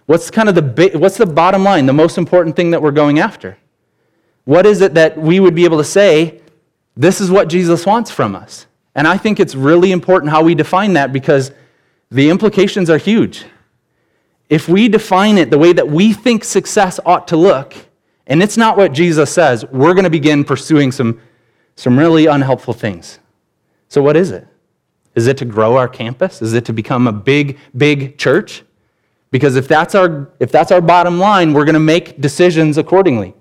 What's 0.10 0.32
kind 0.32 0.50
of 0.50 0.56
the 0.56 0.98
what's 0.98 1.18
the 1.18 1.26
bottom 1.28 1.64
line, 1.64 1.86
the 1.86 1.94
most 1.94 2.18
important 2.18 2.56
thing 2.56 2.72
that 2.72 2.82
we're 2.82 2.90
going 2.90 3.20
after? 3.20 3.60
What 4.44 4.66
is 4.66 4.82
it 4.82 4.96
that 4.96 5.16
we 5.16 5.40
would 5.40 5.54
be 5.54 5.66
able 5.66 5.78
to 5.78 5.84
say, 5.84 6.42
this 6.98 7.22
is 7.22 7.30
what 7.30 7.48
Jesus 7.48 7.86
wants 7.86 8.10
from 8.10 8.36
us? 8.36 8.66
And 8.96 9.08
I 9.08 9.18
think 9.18 9.40
it's 9.40 9.54
really 9.54 9.92
important 9.92 10.32
how 10.32 10.42
we 10.42 10.56
define 10.56 10.94
that 10.94 11.14
because 11.14 11.52
the 12.10 12.32
implications 12.32 12.90
are 12.90 12.98
huge. 12.98 13.46
If 14.50 14.68
we 14.68 14.90
define 14.90 15.38
it 15.38 15.52
the 15.52 15.60
way 15.60 15.74
that 15.74 15.88
we 15.88 16.12
think 16.14 16.44
success 16.44 17.00
ought 17.06 17.28
to 17.28 17.38
look, 17.38 17.76
and 18.26 18.42
it's 18.42 18.58
not 18.58 18.78
what 18.78 18.94
Jesus 18.94 19.32
says, 19.32 19.64
we're 19.66 19.94
going 19.94 20.06
to 20.06 20.10
begin 20.10 20.44
pursuing 20.44 20.92
some, 20.92 21.22
some 21.76 22.00
really 22.00 22.26
unhelpful 22.26 22.74
things. 22.74 23.20
So, 23.90 24.02
what 24.02 24.18
is 24.18 24.32
it? 24.32 24.48
Is 25.14 25.28
it 25.28 25.38
to 25.38 25.46
grow 25.46 25.78
our 25.78 25.88
campus? 25.88 26.42
Is 26.42 26.54
it 26.54 26.66
to 26.66 26.74
become 26.74 27.06
a 27.06 27.14
big, 27.14 27.60
big 27.78 28.18
church? 28.18 28.64
Because 29.32 29.56
if 29.56 29.68
that's 29.68 29.96
our, 29.96 30.30
if 30.40 30.52
that's 30.52 30.72
our 30.72 30.82
bottom 30.82 31.20
line, 31.20 31.54
we're 31.54 31.66
going 31.66 31.74
to 31.74 31.80
make 31.80 32.20
decisions 32.20 32.78
accordingly. 32.78 33.34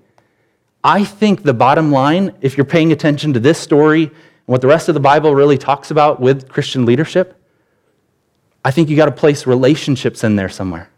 I 0.83 1.03
think 1.03 1.43
the 1.43 1.53
bottom 1.53 1.91
line, 1.91 2.35
if 2.41 2.55
you're 2.55 2.65
paying 2.65 2.91
attention 2.91 3.33
to 3.33 3.39
this 3.39 3.59
story 3.59 4.03
and 4.03 4.13
what 4.45 4.61
the 4.61 4.67
rest 4.67 4.87
of 4.87 4.93
the 4.93 4.99
Bible 4.99 5.35
really 5.35 5.57
talks 5.57 5.91
about 5.91 6.19
with 6.19 6.47
Christian 6.47 6.85
leadership, 6.85 7.35
I 8.63 8.71
think 8.71 8.89
you 8.89 8.95
got 8.95 9.05
to 9.05 9.11
place 9.11 9.47
relationships 9.47 10.23
in 10.23 10.35
there 10.35 10.49
somewhere. 10.49 10.89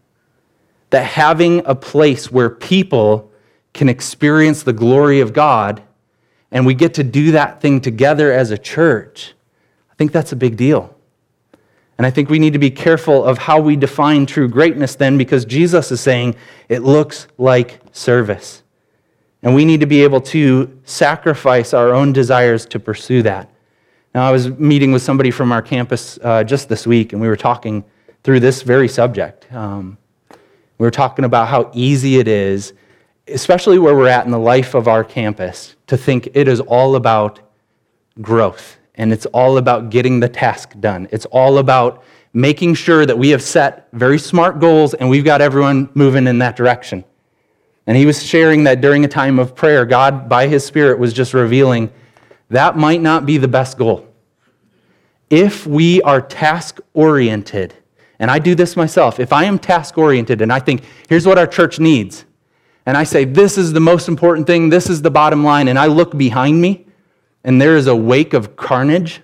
That 0.89 1.03
having 1.03 1.65
a 1.65 1.73
place 1.73 2.31
where 2.31 2.49
people 2.49 3.31
can 3.73 3.87
experience 3.87 4.63
the 4.63 4.73
glory 4.73 5.21
of 5.21 5.31
God 5.31 5.81
and 6.51 6.65
we 6.65 6.73
get 6.73 6.93
to 6.95 7.03
do 7.03 7.31
that 7.31 7.61
thing 7.61 7.79
together 7.79 8.31
as 8.31 8.51
a 8.51 8.57
church, 8.57 9.33
I 9.89 9.95
think 9.95 10.11
that's 10.11 10.33
a 10.33 10.35
big 10.35 10.57
deal. 10.57 10.95
And 12.01 12.05
I 12.07 12.09
think 12.09 12.31
we 12.31 12.39
need 12.39 12.53
to 12.53 12.57
be 12.57 12.71
careful 12.71 13.23
of 13.23 13.37
how 13.37 13.59
we 13.59 13.75
define 13.75 14.25
true 14.25 14.47
greatness 14.47 14.95
then, 14.95 15.19
because 15.19 15.45
Jesus 15.45 15.91
is 15.91 16.01
saying 16.01 16.33
it 16.67 16.81
looks 16.81 17.27
like 17.37 17.79
service. 17.91 18.63
And 19.43 19.53
we 19.53 19.65
need 19.65 19.81
to 19.81 19.85
be 19.85 20.01
able 20.01 20.19
to 20.21 20.79
sacrifice 20.83 21.75
our 21.75 21.93
own 21.93 22.11
desires 22.11 22.65
to 22.65 22.79
pursue 22.79 23.21
that. 23.21 23.51
Now, 24.15 24.27
I 24.27 24.31
was 24.31 24.49
meeting 24.49 24.91
with 24.91 25.03
somebody 25.03 25.29
from 25.29 25.51
our 25.51 25.61
campus 25.61 26.17
uh, 26.23 26.43
just 26.43 26.69
this 26.69 26.87
week, 26.87 27.13
and 27.13 27.21
we 27.21 27.27
were 27.27 27.37
talking 27.37 27.83
through 28.23 28.39
this 28.39 28.63
very 28.63 28.87
subject. 28.87 29.53
Um, 29.53 29.99
we 30.79 30.87
were 30.87 30.89
talking 30.89 31.23
about 31.23 31.49
how 31.49 31.69
easy 31.71 32.17
it 32.17 32.27
is, 32.27 32.73
especially 33.27 33.77
where 33.77 33.95
we're 33.95 34.07
at 34.07 34.25
in 34.25 34.31
the 34.31 34.39
life 34.39 34.73
of 34.73 34.87
our 34.87 35.03
campus, 35.03 35.75
to 35.85 35.97
think 35.97 36.29
it 36.33 36.47
is 36.47 36.61
all 36.61 36.95
about 36.95 37.41
growth 38.21 38.79
and 38.95 39.13
it's 39.13 39.25
all 39.27 39.57
about 39.57 39.89
getting 39.89 40.19
the 40.19 40.29
task 40.29 40.73
done. 40.79 41.07
It's 41.11 41.25
all 41.27 41.57
about 41.57 42.03
making 42.33 42.75
sure 42.75 43.05
that 43.05 43.17
we 43.17 43.29
have 43.29 43.41
set 43.41 43.87
very 43.93 44.17
smart 44.17 44.59
goals 44.59 44.93
and 44.93 45.09
we've 45.09 45.25
got 45.25 45.41
everyone 45.41 45.89
moving 45.93 46.27
in 46.27 46.39
that 46.39 46.55
direction. 46.55 47.03
And 47.87 47.97
he 47.97 48.05
was 48.05 48.23
sharing 48.23 48.63
that 48.65 48.81
during 48.81 49.03
a 49.03 49.07
time 49.07 49.39
of 49.39 49.55
prayer, 49.55 49.85
God, 49.85 50.29
by 50.29 50.47
his 50.47 50.65
Spirit, 50.65 50.99
was 50.99 51.13
just 51.13 51.33
revealing 51.33 51.91
that 52.49 52.77
might 52.77 53.01
not 53.01 53.25
be 53.25 53.37
the 53.37 53.47
best 53.47 53.77
goal. 53.77 54.07
If 55.29 55.65
we 55.65 56.01
are 56.03 56.21
task 56.21 56.79
oriented, 56.93 57.73
and 58.19 58.29
I 58.29 58.39
do 58.39 58.53
this 58.53 58.75
myself, 58.75 59.19
if 59.19 59.33
I 59.33 59.45
am 59.45 59.57
task 59.57 59.97
oriented 59.97 60.41
and 60.41 60.53
I 60.53 60.59
think, 60.59 60.83
here's 61.09 61.25
what 61.25 61.37
our 61.37 61.47
church 61.47 61.79
needs, 61.79 62.25
and 62.85 62.97
I 62.97 63.03
say, 63.03 63.25
this 63.25 63.57
is 63.57 63.73
the 63.73 63.79
most 63.79 64.07
important 64.07 64.47
thing, 64.47 64.69
this 64.69 64.89
is 64.89 65.01
the 65.01 65.11
bottom 65.11 65.43
line, 65.43 65.67
and 65.67 65.79
I 65.79 65.87
look 65.87 66.17
behind 66.17 66.61
me, 66.61 66.85
and 67.43 67.61
there 67.61 67.75
is 67.75 67.87
a 67.87 67.95
wake 67.95 68.33
of 68.33 68.55
carnage 68.55 69.21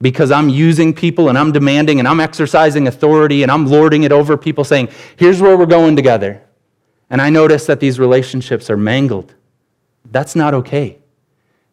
because 0.00 0.32
I'm 0.32 0.48
using 0.48 0.92
people 0.92 1.28
and 1.28 1.38
I'm 1.38 1.52
demanding 1.52 2.00
and 2.00 2.08
I'm 2.08 2.20
exercising 2.20 2.88
authority 2.88 3.42
and 3.42 3.52
I'm 3.52 3.66
lording 3.66 4.02
it 4.02 4.12
over 4.12 4.36
people, 4.36 4.64
saying, 4.64 4.88
here's 5.16 5.40
where 5.40 5.56
we're 5.56 5.66
going 5.66 5.94
together. 5.94 6.42
And 7.08 7.20
I 7.20 7.30
notice 7.30 7.66
that 7.66 7.78
these 7.78 8.00
relationships 8.00 8.68
are 8.68 8.76
mangled. 8.76 9.34
That's 10.10 10.34
not 10.34 10.54
okay. 10.54 10.98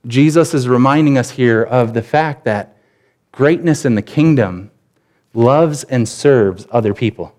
Jesus 0.05 0.53
is 0.53 0.67
reminding 0.67 1.17
us 1.17 1.31
here 1.31 1.63
of 1.63 1.93
the 1.93 2.01
fact 2.01 2.45
that 2.45 2.77
greatness 3.31 3.83
in 3.83 3.95
the 3.95 4.01
kingdom 4.01 4.69
loves 5.33 5.83
and 5.85 6.07
serves 6.07 6.67
other 6.71 6.93
people. 6.93 7.33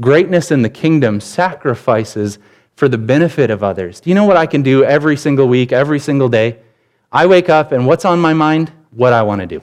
Greatness 0.00 0.50
in 0.50 0.62
the 0.62 0.68
kingdom 0.68 1.20
sacrifices 1.20 2.38
for 2.74 2.88
the 2.88 2.98
benefit 2.98 3.50
of 3.50 3.62
others. 3.62 4.00
Do 4.00 4.10
you 4.10 4.14
know 4.14 4.24
what 4.24 4.36
I 4.36 4.46
can 4.46 4.62
do 4.62 4.82
every 4.82 5.16
single 5.16 5.46
week, 5.46 5.72
every 5.72 6.00
single 6.00 6.28
day? 6.28 6.58
I 7.14 7.26
wake 7.26 7.48
up 7.48 7.70
and 7.70 7.86
what's 7.86 8.04
on 8.04 8.20
my 8.20 8.34
mind? 8.34 8.72
What 8.90 9.12
I 9.12 9.22
want 9.22 9.40
to 9.40 9.46
do. 9.46 9.62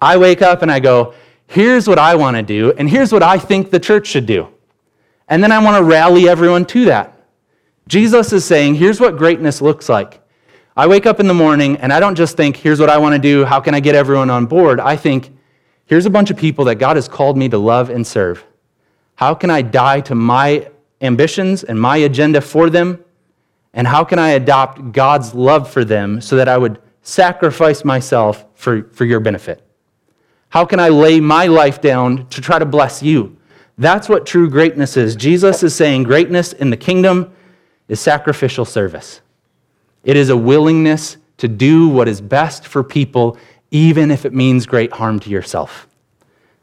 I 0.00 0.18
wake 0.18 0.42
up 0.42 0.60
and 0.60 0.70
I 0.70 0.78
go, 0.78 1.14
here's 1.46 1.88
what 1.88 1.98
I 1.98 2.14
want 2.14 2.36
to 2.36 2.42
do, 2.42 2.72
and 2.72 2.88
here's 2.88 3.12
what 3.12 3.22
I 3.22 3.38
think 3.38 3.70
the 3.70 3.80
church 3.80 4.06
should 4.06 4.26
do. 4.26 4.46
And 5.28 5.42
then 5.42 5.50
I 5.50 5.58
want 5.64 5.78
to 5.78 5.82
rally 5.82 6.28
everyone 6.28 6.66
to 6.66 6.84
that. 6.84 7.18
Jesus 7.88 8.32
is 8.34 8.44
saying, 8.44 8.74
here's 8.74 9.00
what 9.00 9.16
greatness 9.16 9.62
looks 9.62 9.88
like. 9.88 10.20
I 10.76 10.86
wake 10.86 11.06
up 11.06 11.18
in 11.18 11.26
the 11.26 11.34
morning 11.34 11.78
and 11.78 11.92
I 11.92 11.98
don't 11.98 12.14
just 12.14 12.36
think, 12.36 12.56
here's 12.56 12.78
what 12.78 12.90
I 12.90 12.98
want 12.98 13.14
to 13.14 13.18
do, 13.18 13.46
how 13.46 13.58
can 13.58 13.74
I 13.74 13.80
get 13.80 13.94
everyone 13.94 14.28
on 14.28 14.44
board? 14.44 14.78
I 14.78 14.96
think, 14.96 15.34
here's 15.86 16.06
a 16.06 16.10
bunch 16.10 16.30
of 16.30 16.36
people 16.36 16.66
that 16.66 16.76
God 16.76 16.96
has 16.96 17.08
called 17.08 17.38
me 17.38 17.48
to 17.48 17.58
love 17.58 17.88
and 17.88 18.06
serve. 18.06 18.44
How 19.16 19.34
can 19.34 19.48
I 19.48 19.62
die 19.62 20.02
to 20.02 20.14
my 20.14 20.70
ambitions 21.00 21.64
and 21.64 21.80
my 21.80 21.96
agenda 21.96 22.42
for 22.42 22.68
them 22.68 23.02
And 23.78 23.86
how 23.86 24.02
can 24.02 24.18
I 24.18 24.30
adopt 24.30 24.90
God's 24.90 25.34
love 25.34 25.70
for 25.70 25.84
them 25.84 26.20
so 26.20 26.34
that 26.34 26.48
I 26.48 26.58
would 26.58 26.82
sacrifice 27.02 27.84
myself 27.84 28.44
for, 28.54 28.82
for 28.90 29.04
your 29.04 29.20
benefit? 29.20 29.62
How 30.48 30.64
can 30.64 30.80
I 30.80 30.88
lay 30.88 31.20
my 31.20 31.46
life 31.46 31.80
down 31.80 32.26
to 32.30 32.40
try 32.40 32.58
to 32.58 32.66
bless 32.66 33.04
you? 33.04 33.36
That's 33.78 34.08
what 34.08 34.26
true 34.26 34.50
greatness 34.50 34.96
is. 34.96 35.14
Jesus 35.14 35.62
is 35.62 35.76
saying 35.76 36.02
greatness 36.02 36.52
in 36.52 36.70
the 36.70 36.76
kingdom 36.76 37.32
is 37.86 38.00
sacrificial 38.00 38.64
service. 38.64 39.20
It 40.02 40.16
is 40.16 40.28
a 40.28 40.36
willingness 40.36 41.16
to 41.36 41.46
do 41.46 41.88
what 41.88 42.08
is 42.08 42.20
best 42.20 42.66
for 42.66 42.82
people, 42.82 43.38
even 43.70 44.10
if 44.10 44.24
it 44.24 44.34
means 44.34 44.66
great 44.66 44.92
harm 44.92 45.20
to 45.20 45.30
yourself. 45.30 45.86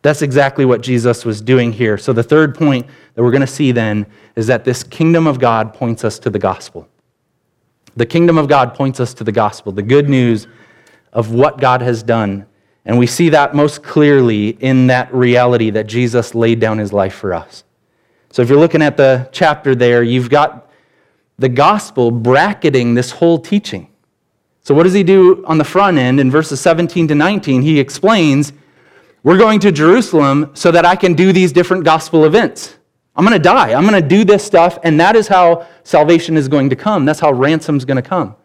That's 0.02 0.22
exactly 0.22 0.66
what 0.66 0.82
Jesus 0.82 1.24
was 1.24 1.40
doing 1.40 1.72
here. 1.72 1.98
So, 1.98 2.12
the 2.12 2.24
third 2.24 2.56
point 2.56 2.88
that 3.14 3.24
we're 3.24 3.32
going 3.32 3.40
to 3.40 3.48
see 3.48 3.72
then 3.72 4.06
is 4.36 4.48
that 4.48 4.66
this 4.66 4.84
kingdom 4.84 5.28
of 5.28 5.40
God 5.40 5.74
points 5.74 6.04
us 6.04 6.20
to 6.20 6.30
the 6.30 6.40
gospel. 6.40 6.90
The 7.96 8.06
kingdom 8.06 8.38
of 8.38 8.48
God 8.48 8.74
points 8.74 9.00
us 9.00 9.14
to 9.16 9.24
the 9.24 9.32
gospel, 9.32 9.72
the 9.72 9.82
good 9.82 10.10
news 10.10 10.48
of 11.14 11.32
what 11.32 11.60
God 11.60 11.82
has 11.82 12.04
done. 12.04 12.46
And 12.86 13.00
we 13.00 13.08
see 13.08 13.30
that 13.30 13.56
most 13.56 13.84
clearly 13.84 14.50
in 14.50 14.88
that 14.88 15.14
reality 15.14 15.70
that 15.72 15.88
Jesus 15.88 16.36
laid 16.36 16.60
down 16.60 16.78
his 16.78 16.94
life 16.94 17.16
for 17.16 17.34
us. 17.34 17.64
So, 18.32 18.42
if 18.42 18.50
you're 18.50 18.60
looking 18.60 18.82
at 18.82 18.98
the 18.98 19.30
chapter 19.32 19.76
there, 19.76 20.04
you've 20.04 20.30
got 20.30 20.70
the 21.40 21.50
gospel 21.50 22.12
bracketing 22.12 22.94
this 22.94 23.12
whole 23.12 23.40
teaching. 23.40 23.90
So, 24.62 24.76
what 24.76 24.84
does 24.84 24.94
he 24.94 25.04
do 25.04 25.44
on 25.46 25.58
the 25.58 25.64
front 25.64 25.98
end? 25.98 26.20
In 26.20 26.30
verses 26.30 26.60
17 26.60 27.08
to 27.08 27.16
19, 27.16 27.62
he 27.62 27.80
explains 27.80 28.52
we're 29.24 29.38
going 29.38 29.60
to 29.62 29.72
Jerusalem 29.72 30.52
so 30.54 30.70
that 30.70 30.86
I 30.86 30.96
can 30.96 31.14
do 31.14 31.32
these 31.32 31.52
different 31.52 31.84
gospel 31.84 32.26
events. 32.26 32.76
I'm 33.16 33.24
going 33.24 33.38
to 33.38 33.44
die. 33.44 33.74
I'm 33.74 33.88
going 33.88 34.02
to 34.02 34.08
do 34.08 34.24
this 34.24 34.44
stuff, 34.44 34.78
and 34.84 35.00
that 35.00 35.16
is 35.16 35.28
how 35.28 35.68
salvation 35.84 36.36
is 36.36 36.48
going 36.48 36.70
to 36.70 36.76
come. 36.76 37.06
That's 37.06 37.20
how 37.20 37.32
ransom's 37.32 37.86
going 37.86 38.02
to 38.02 38.08
come. 38.08 38.36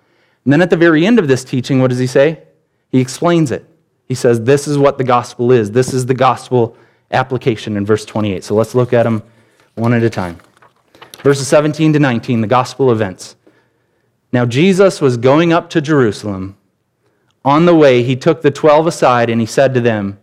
And 0.45 0.53
then 0.53 0.63
at 0.63 0.71
the 0.71 0.77
very 0.77 1.05
end 1.05 1.19
of 1.19 1.29
this 1.29 1.45
teaching, 1.45 1.81
what 1.81 1.89
does 1.91 1.99
he 1.99 2.07
say? 2.07 2.43
He 2.91 3.01
explains 3.01 3.51
it. 3.51 3.69
He 4.07 4.15
says, 4.15 4.43
This 4.43 4.69
is 4.69 4.79
what 4.79 4.99
the 4.99 5.05
gospel 5.05 5.53
is. 5.53 5.71
This 5.71 5.93
is 5.93 6.07
the 6.07 6.15
gospel 6.15 6.77
application 7.11 7.77
in 7.77 7.85
verse 7.85 8.05
28. 8.05 8.45
So 8.45 8.55
let's 8.55 8.75
look 8.75 8.93
at 8.93 9.03
them 9.03 9.23
one 9.75 9.93
at 9.93 10.03
a 10.03 10.11
time. 10.11 10.39
Verses 11.23 11.49
17 11.49 11.93
to 11.93 11.99
19, 11.99 12.41
the 12.41 12.47
gospel 12.47 12.93
events. 12.93 13.37
Now, 14.33 14.47
Jesus 14.47 15.01
was 15.01 15.17
going 15.17 15.53
up 15.53 15.69
to 15.71 15.81
Jerusalem. 15.81 16.57
On 17.45 17.67
the 17.67 17.75
way, 17.75 18.03
he 18.03 18.17
took 18.17 18.43
the 18.43 18.51
twelve 18.51 18.87
aside 18.87 19.29
and 19.29 19.41
he 19.41 19.47
said 19.47 19.75
to 19.75 19.81
them, 19.81 20.19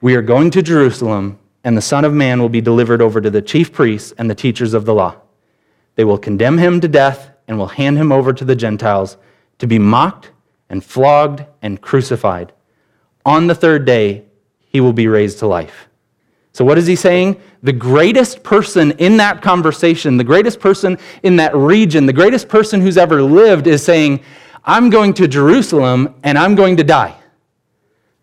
we 0.00 0.14
are 0.14 0.22
going 0.22 0.50
to 0.52 0.62
Jerusalem, 0.62 1.38
and 1.68 1.76
the 1.76 1.82
Son 1.82 2.02
of 2.02 2.14
Man 2.14 2.40
will 2.40 2.48
be 2.48 2.62
delivered 2.62 3.02
over 3.02 3.20
to 3.20 3.28
the 3.28 3.42
chief 3.42 3.74
priests 3.74 4.14
and 4.16 4.30
the 4.30 4.34
teachers 4.34 4.72
of 4.72 4.86
the 4.86 4.94
law. 4.94 5.14
They 5.96 6.04
will 6.04 6.16
condemn 6.16 6.56
him 6.56 6.80
to 6.80 6.88
death 6.88 7.30
and 7.46 7.58
will 7.58 7.66
hand 7.66 7.98
him 7.98 8.10
over 8.10 8.32
to 8.32 8.42
the 8.42 8.56
Gentiles 8.56 9.18
to 9.58 9.66
be 9.66 9.78
mocked 9.78 10.30
and 10.70 10.82
flogged 10.82 11.44
and 11.60 11.78
crucified. 11.78 12.54
On 13.26 13.48
the 13.48 13.54
third 13.54 13.84
day, 13.84 14.24
he 14.60 14.80
will 14.80 14.94
be 14.94 15.08
raised 15.08 15.40
to 15.40 15.46
life. 15.46 15.88
So, 16.52 16.64
what 16.64 16.78
is 16.78 16.86
he 16.86 16.96
saying? 16.96 17.38
The 17.62 17.74
greatest 17.74 18.42
person 18.42 18.92
in 18.92 19.18
that 19.18 19.42
conversation, 19.42 20.16
the 20.16 20.24
greatest 20.24 20.60
person 20.60 20.96
in 21.22 21.36
that 21.36 21.54
region, 21.54 22.06
the 22.06 22.14
greatest 22.14 22.48
person 22.48 22.80
who's 22.80 22.96
ever 22.96 23.20
lived 23.20 23.66
is 23.66 23.84
saying, 23.84 24.20
I'm 24.64 24.88
going 24.88 25.12
to 25.12 25.28
Jerusalem 25.28 26.14
and 26.22 26.38
I'm 26.38 26.54
going 26.54 26.78
to 26.78 26.84
die. 26.84 27.14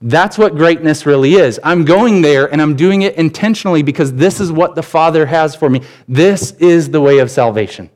That's 0.02 0.38
what 0.38 0.56
greatness 0.56 1.06
really 1.06 1.36
is. 1.36 1.60
I'm 1.64 1.86
going 1.86 2.22
there 2.22 2.52
and 2.52 2.62
I'm 2.62 2.76
doing 2.76 3.04
it 3.04 3.16
intentionally 3.16 3.82
because 3.82 4.14
this 4.14 4.40
is 4.40 4.52
what 4.52 4.76
the 4.76 4.84
Father 4.84 5.26
has 5.26 5.56
for 5.56 5.70
me. 5.70 5.82
This 6.08 6.52
is 6.54 6.90
the 6.90 7.02
way 7.02 7.20
of 7.20 7.32
salvation. 7.32 7.90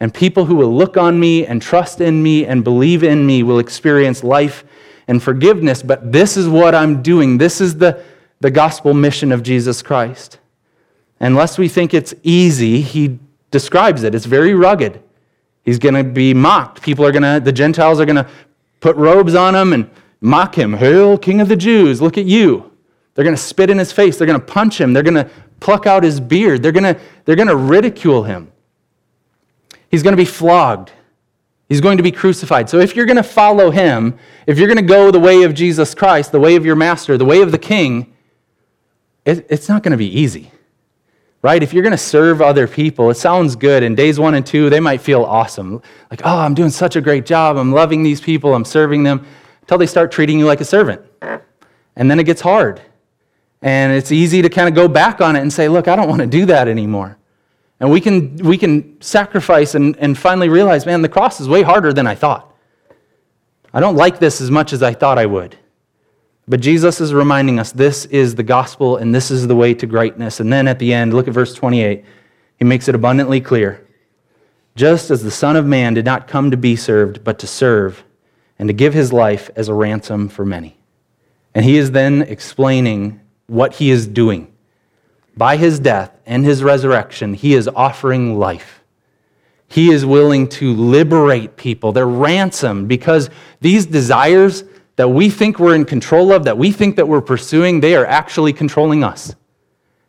And 0.00 0.12
people 0.12 0.44
who 0.44 0.54
will 0.54 0.74
look 0.74 0.96
on 0.96 1.18
me 1.18 1.46
and 1.46 1.60
trust 1.60 2.00
in 2.00 2.22
me 2.22 2.46
and 2.46 2.62
believe 2.62 3.02
in 3.02 3.26
me 3.26 3.42
will 3.42 3.58
experience 3.58 4.22
life 4.22 4.64
and 5.08 5.22
forgiveness. 5.22 5.82
But 5.82 6.12
this 6.12 6.36
is 6.36 6.48
what 6.48 6.74
I'm 6.74 7.02
doing. 7.02 7.38
This 7.38 7.60
is 7.60 7.76
the, 7.76 8.02
the 8.40 8.50
gospel 8.50 8.94
mission 8.94 9.32
of 9.32 9.42
Jesus 9.42 9.82
Christ. 9.82 10.38
Unless 11.20 11.58
we 11.58 11.68
think 11.68 11.94
it's 11.94 12.14
easy, 12.22 12.80
he 12.80 13.18
describes 13.50 14.02
it. 14.02 14.14
It's 14.14 14.26
very 14.26 14.54
rugged. 14.54 15.02
He's 15.64 15.78
going 15.78 15.94
to 15.94 16.04
be 16.04 16.34
mocked. 16.34 16.82
People 16.82 17.06
are 17.06 17.12
going 17.12 17.22
to, 17.22 17.40
the 17.42 17.52
Gentiles 17.52 18.00
are 18.00 18.04
going 18.04 18.16
to 18.16 18.28
put 18.80 18.96
robes 18.96 19.34
on 19.34 19.54
him 19.54 19.72
and 19.72 19.90
mock 20.24 20.56
him. 20.56 20.72
Hail, 20.72 21.18
King 21.18 21.42
of 21.42 21.48
the 21.48 21.56
Jews, 21.56 22.00
look 22.00 22.16
at 22.16 22.24
you. 22.24 22.72
They're 23.14 23.24
going 23.24 23.36
to 23.36 23.42
spit 23.42 23.70
in 23.70 23.78
his 23.78 23.92
face. 23.92 24.16
They're 24.16 24.26
going 24.26 24.40
to 24.40 24.44
punch 24.44 24.80
him. 24.80 24.92
They're 24.92 25.02
going 25.02 25.14
to 25.14 25.30
pluck 25.60 25.86
out 25.86 26.02
his 26.02 26.18
beard. 26.18 26.62
They're 26.62 26.72
going 26.72 26.94
to, 26.94 27.00
they're 27.24 27.36
going 27.36 27.48
to 27.48 27.56
ridicule 27.56 28.24
him. 28.24 28.50
He's 29.90 30.02
going 30.02 30.14
to 30.14 30.20
be 30.20 30.24
flogged. 30.24 30.90
He's 31.68 31.80
going 31.80 31.98
to 31.98 32.02
be 32.02 32.10
crucified. 32.10 32.68
So 32.68 32.80
if 32.80 32.96
you're 32.96 33.06
going 33.06 33.18
to 33.18 33.22
follow 33.22 33.70
him, 33.70 34.18
if 34.46 34.58
you're 34.58 34.66
going 34.66 34.78
to 34.78 34.82
go 34.82 35.10
the 35.10 35.20
way 35.20 35.42
of 35.42 35.54
Jesus 35.54 35.94
Christ, 35.94 36.32
the 36.32 36.40
way 36.40 36.56
of 36.56 36.64
your 36.64 36.76
master, 36.76 37.16
the 37.16 37.24
way 37.24 37.42
of 37.42 37.52
the 37.52 37.58
king, 37.58 38.14
it, 39.24 39.46
it's 39.50 39.68
not 39.68 39.82
going 39.82 39.92
to 39.92 39.98
be 39.98 40.08
easy. 40.08 40.50
Right? 41.42 41.62
If 41.62 41.74
you're 41.74 41.82
going 41.82 41.92
to 41.92 41.98
serve 41.98 42.40
other 42.40 42.66
people, 42.66 43.10
it 43.10 43.16
sounds 43.16 43.54
good. 43.54 43.82
In 43.82 43.94
days 43.94 44.18
one 44.18 44.34
and 44.34 44.44
two, 44.44 44.70
they 44.70 44.80
might 44.80 45.02
feel 45.02 45.22
awesome. 45.22 45.82
Like, 46.10 46.22
oh, 46.24 46.38
I'm 46.38 46.54
doing 46.54 46.70
such 46.70 46.96
a 46.96 47.02
great 47.02 47.26
job. 47.26 47.58
I'm 47.58 47.72
loving 47.72 48.02
these 48.02 48.22
people. 48.22 48.54
I'm 48.54 48.64
serving 48.64 49.02
them 49.02 49.26
until 49.64 49.78
they 49.78 49.86
start 49.86 50.12
treating 50.12 50.38
you 50.38 50.44
like 50.44 50.60
a 50.60 50.64
servant. 50.64 51.00
And 51.96 52.10
then 52.10 52.20
it 52.20 52.24
gets 52.24 52.42
hard. 52.42 52.82
And 53.62 53.94
it's 53.94 54.12
easy 54.12 54.42
to 54.42 54.50
kind 54.50 54.68
of 54.68 54.74
go 54.74 54.88
back 54.88 55.22
on 55.22 55.36
it 55.36 55.40
and 55.40 55.50
say, 55.50 55.68
look, 55.68 55.88
I 55.88 55.96
don't 55.96 56.06
want 56.06 56.20
to 56.20 56.26
do 56.26 56.44
that 56.46 56.68
anymore. 56.68 57.16
And 57.80 57.90
we 57.90 57.98
can, 57.98 58.36
we 58.36 58.58
can 58.58 59.00
sacrifice 59.00 59.74
and, 59.74 59.96
and 59.96 60.18
finally 60.18 60.50
realize, 60.50 60.84
man, 60.84 61.00
the 61.00 61.08
cross 61.08 61.40
is 61.40 61.48
way 61.48 61.62
harder 61.62 61.94
than 61.94 62.06
I 62.06 62.14
thought. 62.14 62.54
I 63.72 63.80
don't 63.80 63.96
like 63.96 64.18
this 64.18 64.42
as 64.42 64.50
much 64.50 64.74
as 64.74 64.82
I 64.82 64.92
thought 64.92 65.16
I 65.16 65.24
would. 65.24 65.56
But 66.46 66.60
Jesus 66.60 67.00
is 67.00 67.14
reminding 67.14 67.58
us 67.58 67.72
this 67.72 68.04
is 68.04 68.34
the 68.34 68.42
gospel 68.42 68.98
and 68.98 69.14
this 69.14 69.30
is 69.30 69.46
the 69.46 69.56
way 69.56 69.72
to 69.72 69.86
greatness. 69.86 70.40
And 70.40 70.52
then 70.52 70.68
at 70.68 70.78
the 70.78 70.92
end, 70.92 71.14
look 71.14 71.26
at 71.26 71.32
verse 71.32 71.54
28. 71.54 72.04
He 72.58 72.64
makes 72.66 72.86
it 72.86 72.94
abundantly 72.94 73.40
clear. 73.40 73.86
Just 74.76 75.10
as 75.10 75.22
the 75.22 75.30
Son 75.30 75.56
of 75.56 75.64
Man 75.64 75.94
did 75.94 76.04
not 76.04 76.28
come 76.28 76.50
to 76.50 76.58
be 76.58 76.76
served, 76.76 77.24
but 77.24 77.38
to 77.38 77.46
serve 77.46 78.04
and 78.58 78.68
to 78.68 78.72
give 78.72 78.94
his 78.94 79.12
life 79.12 79.50
as 79.56 79.68
a 79.68 79.74
ransom 79.74 80.28
for 80.28 80.44
many. 80.44 80.76
And 81.54 81.64
he 81.64 81.76
is 81.76 81.92
then 81.92 82.22
explaining 82.22 83.20
what 83.46 83.74
he 83.74 83.90
is 83.90 84.06
doing. 84.06 84.52
By 85.36 85.56
his 85.56 85.78
death 85.80 86.16
and 86.26 86.44
his 86.44 86.62
resurrection, 86.62 87.34
he 87.34 87.54
is 87.54 87.68
offering 87.68 88.38
life. 88.38 88.82
He 89.66 89.90
is 89.90 90.06
willing 90.06 90.48
to 90.50 90.72
liberate 90.72 91.56
people. 91.56 91.92
They're 91.92 92.06
ransomed 92.06 92.88
because 92.88 93.30
these 93.60 93.86
desires 93.86 94.62
that 94.96 95.08
we 95.08 95.28
think 95.30 95.58
we're 95.58 95.74
in 95.74 95.84
control 95.84 96.32
of, 96.32 96.44
that 96.44 96.56
we 96.56 96.70
think 96.70 96.96
that 96.96 97.08
we're 97.08 97.20
pursuing, 97.20 97.80
they 97.80 97.96
are 97.96 98.06
actually 98.06 98.52
controlling 98.52 99.02
us. 99.02 99.34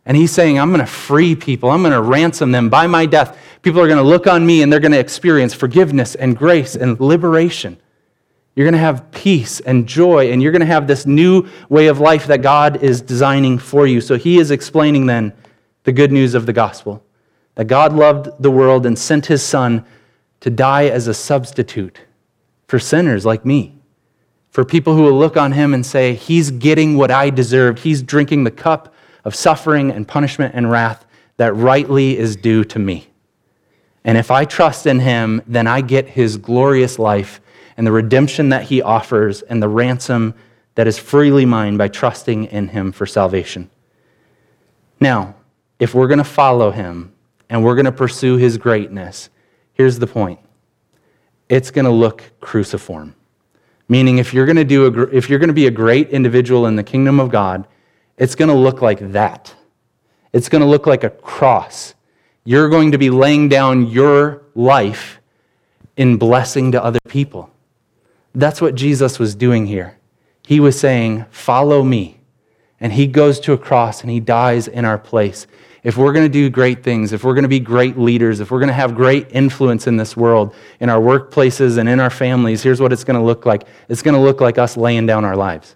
And 0.05 0.15
he's 0.15 0.31
saying, 0.31 0.59
I'm 0.59 0.69
going 0.69 0.81
to 0.81 0.85
free 0.85 1.35
people. 1.35 1.71
I'm 1.71 1.81
going 1.81 1.93
to 1.93 2.01
ransom 2.01 2.51
them 2.51 2.69
by 2.69 2.85
my 2.85 3.07
death. 3.07 3.39
People 3.63 3.81
are 3.81 3.87
going 3.87 3.97
to 3.97 4.03
look 4.03 4.27
on 4.27 4.45
me 4.45 4.61
and 4.61 4.71
they're 4.71 4.79
going 4.79 4.91
to 4.91 4.99
experience 4.99 5.55
forgiveness 5.55 6.13
and 6.13 6.37
grace 6.37 6.75
and 6.75 6.99
liberation. 6.99 7.77
You're 8.55 8.65
going 8.65 8.73
to 8.73 8.79
have 8.79 9.11
peace 9.11 9.59
and 9.59 9.85
joy, 9.85 10.31
and 10.31 10.41
you're 10.41 10.53
going 10.53 10.61
to 10.61 10.65
have 10.65 10.87
this 10.87 11.05
new 11.05 11.47
way 11.67 11.87
of 11.87 11.99
life 11.99 12.27
that 12.27 12.41
God 12.41 12.81
is 12.81 13.01
designing 13.01 13.57
for 13.57 13.85
you. 13.85 13.99
So 13.99 14.15
he 14.17 14.39
is 14.39 14.49
explaining 14.49 15.07
then 15.07 15.33
the 15.83 15.91
good 15.91 16.11
news 16.11 16.33
of 16.33 16.45
the 16.45 16.53
gospel 16.53 17.03
that 17.55 17.65
God 17.65 17.93
loved 17.93 18.29
the 18.41 18.51
world 18.51 18.85
and 18.85 18.97
sent 18.97 19.25
his 19.25 19.43
son 19.43 19.85
to 20.41 20.49
die 20.49 20.85
as 20.85 21.07
a 21.07 21.13
substitute 21.13 21.99
for 22.67 22.79
sinners 22.79 23.25
like 23.25 23.45
me, 23.45 23.77
for 24.49 24.65
people 24.65 24.95
who 24.95 25.03
will 25.03 25.17
look 25.17 25.37
on 25.37 25.51
him 25.51 25.73
and 25.73 25.85
say, 25.85 26.13
He's 26.13 26.51
getting 26.51 26.95
what 26.95 27.11
I 27.11 27.29
deserved. 27.29 27.79
He's 27.79 28.01
drinking 28.01 28.43
the 28.43 28.51
cup 28.51 28.93
of 29.23 29.35
suffering 29.35 29.91
and 29.91 30.07
punishment 30.07 30.53
and 30.55 30.69
wrath 30.69 31.05
that 31.37 31.53
rightly 31.53 32.17
is 32.17 32.35
due 32.35 32.63
to 32.65 32.79
me. 32.79 33.07
And 34.03 34.17
if 34.17 34.31
I 34.31 34.45
trust 34.45 34.85
in 34.85 34.99
him, 34.99 35.41
then 35.47 35.67
I 35.67 35.81
get 35.81 36.09
his 36.09 36.37
glorious 36.37 36.99
life 36.99 37.41
and 37.77 37.85
the 37.85 37.91
redemption 37.91 38.49
that 38.49 38.63
he 38.63 38.81
offers 38.81 39.41
and 39.41 39.61
the 39.61 39.67
ransom 39.67 40.33
that 40.75 40.87
is 40.87 40.97
freely 40.97 41.45
mine 41.45 41.77
by 41.77 41.87
trusting 41.87 42.45
in 42.45 42.69
him 42.69 42.91
for 42.91 43.05
salvation. 43.05 43.69
Now, 44.99 45.35
if 45.79 45.93
we're 45.93 46.07
going 46.07 46.19
to 46.19 46.23
follow 46.23 46.71
him 46.71 47.13
and 47.49 47.63
we're 47.63 47.75
going 47.75 47.85
to 47.85 47.91
pursue 47.91 48.37
his 48.37 48.57
greatness, 48.57 49.29
here's 49.73 49.99
the 49.99 50.07
point 50.07 50.39
it's 51.49 51.71
going 51.71 51.85
to 51.85 51.91
look 51.91 52.23
cruciform. 52.39 53.15
Meaning, 53.87 54.17
if 54.17 54.33
you're 54.33 54.47
going 54.47 54.55
to, 54.55 54.63
do 54.63 54.87
a, 54.87 55.01
if 55.15 55.29
you're 55.29 55.37
going 55.37 55.49
to 55.49 55.53
be 55.53 55.67
a 55.67 55.71
great 55.71 56.09
individual 56.09 56.65
in 56.65 56.75
the 56.75 56.83
kingdom 56.83 57.19
of 57.19 57.29
God, 57.29 57.67
it's 58.17 58.33
going 58.33 58.49
to 58.49 58.55
look 58.55 58.81
like 58.81 59.11
that. 59.11 59.53
It's 60.33 60.49
going 60.49 60.61
to 60.61 60.67
look 60.67 60.87
like 60.87 61.03
a 61.03 61.11
cross. 61.11 61.93
You're 62.45 62.67
going 62.67 62.91
to 62.93 62.97
be 62.97 63.09
laying 63.09 63.47
down 63.47 63.87
your 63.87 64.43
life 64.55 65.21
in 65.97 66.17
blessing 66.17 66.71
to 66.71 66.83
other 66.83 66.99
people. 67.07 67.51
That's 68.35 68.61
what 68.61 68.75
Jesus 68.75 69.17
was 69.17 69.33
doing 69.33 69.65
here. 69.65 69.97
He 70.45 70.59
was 70.59 70.79
saying, 70.79 71.25
Follow 71.31 71.83
me. 71.83 72.19
And 72.79 72.91
he 72.91 73.07
goes 73.07 73.39
to 73.41 73.53
a 73.53 73.57
cross 73.57 74.01
and 74.01 74.11
he 74.11 74.19
dies 74.19 74.67
in 74.67 74.85
our 74.85 74.97
place. 74.97 75.47
if 75.83 75.97
we're 75.97 76.11
going 76.11 76.25
to 76.25 76.31
do 76.31 76.49
great 76.49 76.83
things, 76.83 77.13
if 77.13 77.23
we're 77.23 77.33
going 77.33 77.43
to 77.43 77.49
be 77.49 77.59
great 77.59 77.97
leaders, 77.97 78.39
if 78.39 78.51
we're 78.51 78.59
going 78.59 78.67
to 78.67 78.73
have 78.73 78.95
great 78.95 79.27
influence 79.31 79.87
in 79.87 79.97
this 79.97 80.17
world, 80.17 80.53
in 80.79 80.89
our 80.89 80.99
workplaces 80.99 81.77
and 81.77 81.87
in 81.87 81.99
our 81.99 82.09
families, 82.09 82.61
here's 82.61 82.81
what 82.81 82.91
it's 82.91 83.03
going 83.03 83.17
to 83.17 83.25
look 83.25 83.45
like. 83.45 83.67
It's 83.87 84.01
going 84.01 84.15
to 84.15 84.19
look 84.19 84.41
like 84.41 84.57
us 84.57 84.75
laying 84.75 85.05
down 85.05 85.23
our 85.23 85.35
lives 85.35 85.75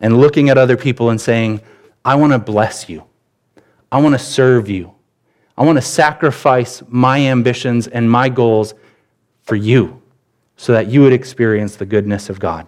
and 0.00 0.20
looking 0.20 0.48
at 0.48 0.58
other 0.58 0.76
people 0.76 1.10
and 1.10 1.20
saying, 1.20 1.60
I 2.04 2.14
want 2.14 2.32
to 2.32 2.38
bless 2.38 2.88
you. 2.88 3.04
I 3.90 4.00
want 4.00 4.14
to 4.14 4.18
serve 4.18 4.68
you. 4.68 4.94
I 5.56 5.64
want 5.64 5.76
to 5.76 5.82
sacrifice 5.82 6.82
my 6.86 7.18
ambitions 7.18 7.88
and 7.88 8.08
my 8.08 8.28
goals 8.28 8.74
for 9.42 9.56
you 9.56 10.00
so 10.58 10.72
that 10.72 10.88
you 10.88 11.00
would 11.00 11.12
experience 11.12 11.76
the 11.76 11.86
goodness 11.86 12.28
of 12.28 12.38
God. 12.38 12.66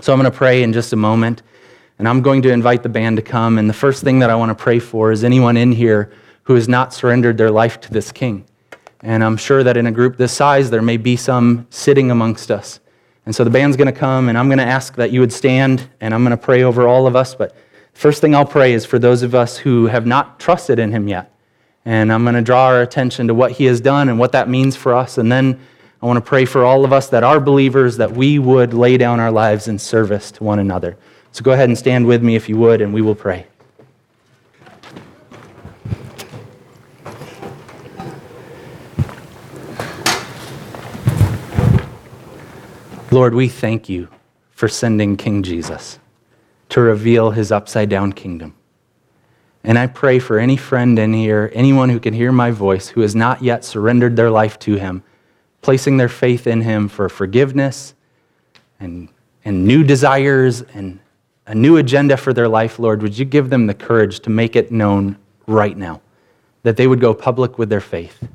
So 0.00 0.12
I'm 0.12 0.18
going 0.18 0.30
to 0.30 0.36
pray 0.36 0.62
in 0.62 0.72
just 0.72 0.92
a 0.92 0.96
moment, 0.96 1.42
and 1.98 2.08
I'm 2.08 2.20
going 2.22 2.42
to 2.42 2.50
invite 2.50 2.82
the 2.82 2.88
band 2.88 3.16
to 3.16 3.22
come. 3.22 3.56
And 3.56 3.70
the 3.70 3.74
first 3.74 4.02
thing 4.02 4.18
that 4.18 4.30
I 4.30 4.34
want 4.34 4.50
to 4.50 4.62
pray 4.62 4.80
for 4.80 5.12
is 5.12 5.24
anyone 5.24 5.56
in 5.56 5.72
here 5.72 6.12
who 6.42 6.54
has 6.56 6.68
not 6.68 6.92
surrendered 6.92 7.38
their 7.38 7.52
life 7.52 7.80
to 7.82 7.92
this 7.92 8.10
King. 8.10 8.44
And 9.00 9.22
I'm 9.22 9.36
sure 9.36 9.62
that 9.62 9.76
in 9.76 9.86
a 9.86 9.92
group 9.92 10.16
this 10.16 10.32
size, 10.32 10.70
there 10.70 10.82
may 10.82 10.96
be 10.96 11.16
some 11.16 11.68
sitting 11.70 12.10
amongst 12.10 12.50
us. 12.50 12.80
And 13.26 13.34
so 13.34 13.44
the 13.44 13.50
band's 13.50 13.76
going 13.76 13.92
to 13.92 13.98
come, 13.98 14.28
and 14.28 14.36
I'm 14.36 14.48
going 14.48 14.58
to 14.58 14.64
ask 14.64 14.96
that 14.96 15.12
you 15.12 15.20
would 15.20 15.32
stand, 15.32 15.88
and 16.00 16.12
I'm 16.12 16.24
going 16.24 16.36
to 16.36 16.42
pray 16.42 16.64
over 16.64 16.88
all 16.88 17.06
of 17.06 17.14
us. 17.14 17.32
But 17.32 17.54
first 17.92 18.20
thing 18.20 18.34
I'll 18.34 18.44
pray 18.44 18.72
is 18.72 18.84
for 18.84 18.98
those 18.98 19.22
of 19.22 19.36
us 19.36 19.56
who 19.56 19.86
have 19.86 20.04
not 20.04 20.40
trusted 20.40 20.80
in 20.80 20.90
Him 20.90 21.06
yet. 21.06 21.32
And 21.84 22.12
I'm 22.12 22.24
going 22.24 22.34
to 22.34 22.42
draw 22.42 22.66
our 22.66 22.82
attention 22.82 23.28
to 23.28 23.34
what 23.34 23.52
He 23.52 23.66
has 23.66 23.80
done 23.80 24.08
and 24.08 24.18
what 24.18 24.32
that 24.32 24.48
means 24.48 24.74
for 24.74 24.94
us. 24.94 25.16
And 25.16 25.30
then 25.30 25.60
I 26.00 26.06
want 26.06 26.16
to 26.16 26.28
pray 26.28 26.44
for 26.44 26.64
all 26.64 26.84
of 26.84 26.92
us 26.92 27.08
that 27.08 27.24
are 27.24 27.40
believers 27.40 27.96
that 27.96 28.12
we 28.12 28.38
would 28.38 28.72
lay 28.72 28.96
down 28.96 29.18
our 29.18 29.32
lives 29.32 29.66
in 29.66 29.78
service 29.78 30.30
to 30.32 30.44
one 30.44 30.60
another. 30.60 30.96
So 31.32 31.42
go 31.42 31.52
ahead 31.52 31.68
and 31.68 31.76
stand 31.76 32.06
with 32.06 32.22
me 32.22 32.36
if 32.36 32.48
you 32.48 32.56
would, 32.58 32.80
and 32.80 32.94
we 32.94 33.02
will 33.02 33.16
pray. 33.16 33.46
Lord, 43.10 43.34
we 43.34 43.48
thank 43.48 43.88
you 43.88 44.08
for 44.52 44.68
sending 44.68 45.16
King 45.16 45.42
Jesus 45.42 45.98
to 46.68 46.80
reveal 46.80 47.30
his 47.32 47.50
upside 47.50 47.88
down 47.88 48.12
kingdom. 48.12 48.54
And 49.64 49.78
I 49.78 49.86
pray 49.86 50.18
for 50.18 50.38
any 50.38 50.56
friend 50.56 50.98
in 50.98 51.12
here, 51.12 51.50
anyone 51.54 51.88
who 51.88 51.98
can 51.98 52.14
hear 52.14 52.30
my 52.30 52.50
voice, 52.52 52.88
who 52.88 53.00
has 53.00 53.16
not 53.16 53.42
yet 53.42 53.64
surrendered 53.64 54.14
their 54.14 54.30
life 54.30 54.58
to 54.60 54.76
him, 54.76 55.02
placing 55.62 55.96
their 55.96 56.08
faith 56.08 56.46
in 56.46 56.62
him 56.62 56.88
for 56.88 57.08
forgiveness 57.08 57.94
and, 58.80 59.08
and 59.44 59.66
new 59.66 59.82
desires 59.82 60.62
and 60.74 61.00
a 61.46 61.54
new 61.54 61.78
agenda 61.78 62.16
for 62.16 62.32
their 62.32 62.48
life, 62.48 62.78
Lord, 62.78 63.02
would 63.02 63.18
you 63.18 63.24
give 63.24 63.50
them 63.50 63.66
the 63.66 63.74
courage 63.74 64.20
to 64.20 64.30
make 64.30 64.54
it 64.54 64.70
known 64.70 65.16
right 65.46 65.76
now, 65.76 66.02
that 66.62 66.76
they 66.76 66.86
would 66.86 67.00
go 67.00 67.14
public 67.14 67.58
with 67.58 67.70
their 67.70 67.80
faith? 67.80 68.28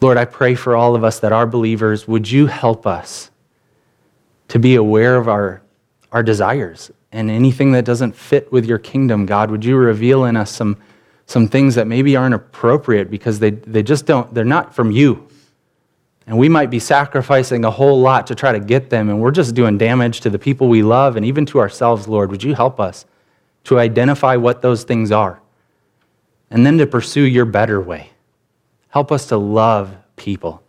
Lord, 0.00 0.16
I 0.16 0.24
pray 0.24 0.56
for 0.56 0.74
all 0.74 0.96
of 0.96 1.04
us 1.04 1.20
that 1.20 1.32
are 1.32 1.46
believers. 1.46 2.08
Would 2.08 2.28
you 2.28 2.48
help 2.48 2.88
us 2.88 3.30
to 4.48 4.58
be 4.58 4.74
aware 4.74 5.14
of 5.16 5.28
our, 5.28 5.62
our 6.10 6.24
desires 6.24 6.90
and 7.12 7.30
anything 7.30 7.70
that 7.72 7.84
doesn't 7.84 8.16
fit 8.16 8.50
with 8.50 8.66
your 8.66 8.78
kingdom, 8.78 9.26
God? 9.26 9.48
Would 9.52 9.64
you 9.64 9.76
reveal 9.76 10.24
in 10.24 10.36
us 10.36 10.50
some, 10.50 10.76
some 11.32 11.48
things 11.48 11.74
that 11.76 11.86
maybe 11.86 12.14
aren't 12.14 12.34
appropriate 12.34 13.10
because 13.10 13.38
they, 13.38 13.50
they 13.50 13.82
just 13.82 14.04
don't, 14.04 14.32
they're 14.34 14.44
not 14.44 14.74
from 14.74 14.90
you. 14.90 15.26
And 16.26 16.38
we 16.38 16.48
might 16.48 16.70
be 16.70 16.78
sacrificing 16.78 17.64
a 17.64 17.70
whole 17.70 18.00
lot 18.00 18.26
to 18.26 18.34
try 18.34 18.52
to 18.52 18.60
get 18.60 18.90
them, 18.90 19.08
and 19.08 19.20
we're 19.20 19.32
just 19.32 19.54
doing 19.54 19.78
damage 19.78 20.20
to 20.20 20.30
the 20.30 20.38
people 20.38 20.68
we 20.68 20.82
love 20.82 21.16
and 21.16 21.24
even 21.24 21.46
to 21.46 21.58
ourselves, 21.58 22.06
Lord. 22.06 22.30
Would 22.30 22.44
you 22.44 22.54
help 22.54 22.78
us 22.78 23.06
to 23.64 23.78
identify 23.78 24.36
what 24.36 24.60
those 24.60 24.84
things 24.84 25.10
are 25.10 25.40
and 26.50 26.66
then 26.66 26.76
to 26.78 26.86
pursue 26.86 27.22
your 27.22 27.46
better 27.46 27.80
way? 27.80 28.10
Help 28.90 29.10
us 29.10 29.26
to 29.28 29.38
love 29.38 29.96
people 30.16 30.62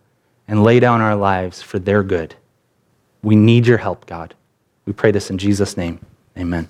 and 0.48 0.64
lay 0.64 0.80
down 0.80 1.02
our 1.02 1.16
lives 1.16 1.62
for 1.62 1.78
their 1.78 2.04
good. 2.04 2.36
We 3.22 3.36
need 3.36 3.68
your 3.68 3.78
help, 3.80 4.06
God. 4.06 4.34
We 4.86 4.94
pray 4.94 5.12
this 5.12 5.30
in 5.30 5.38
Jesus' 5.38 5.76
name. 5.76 6.00
Amen. 6.38 6.68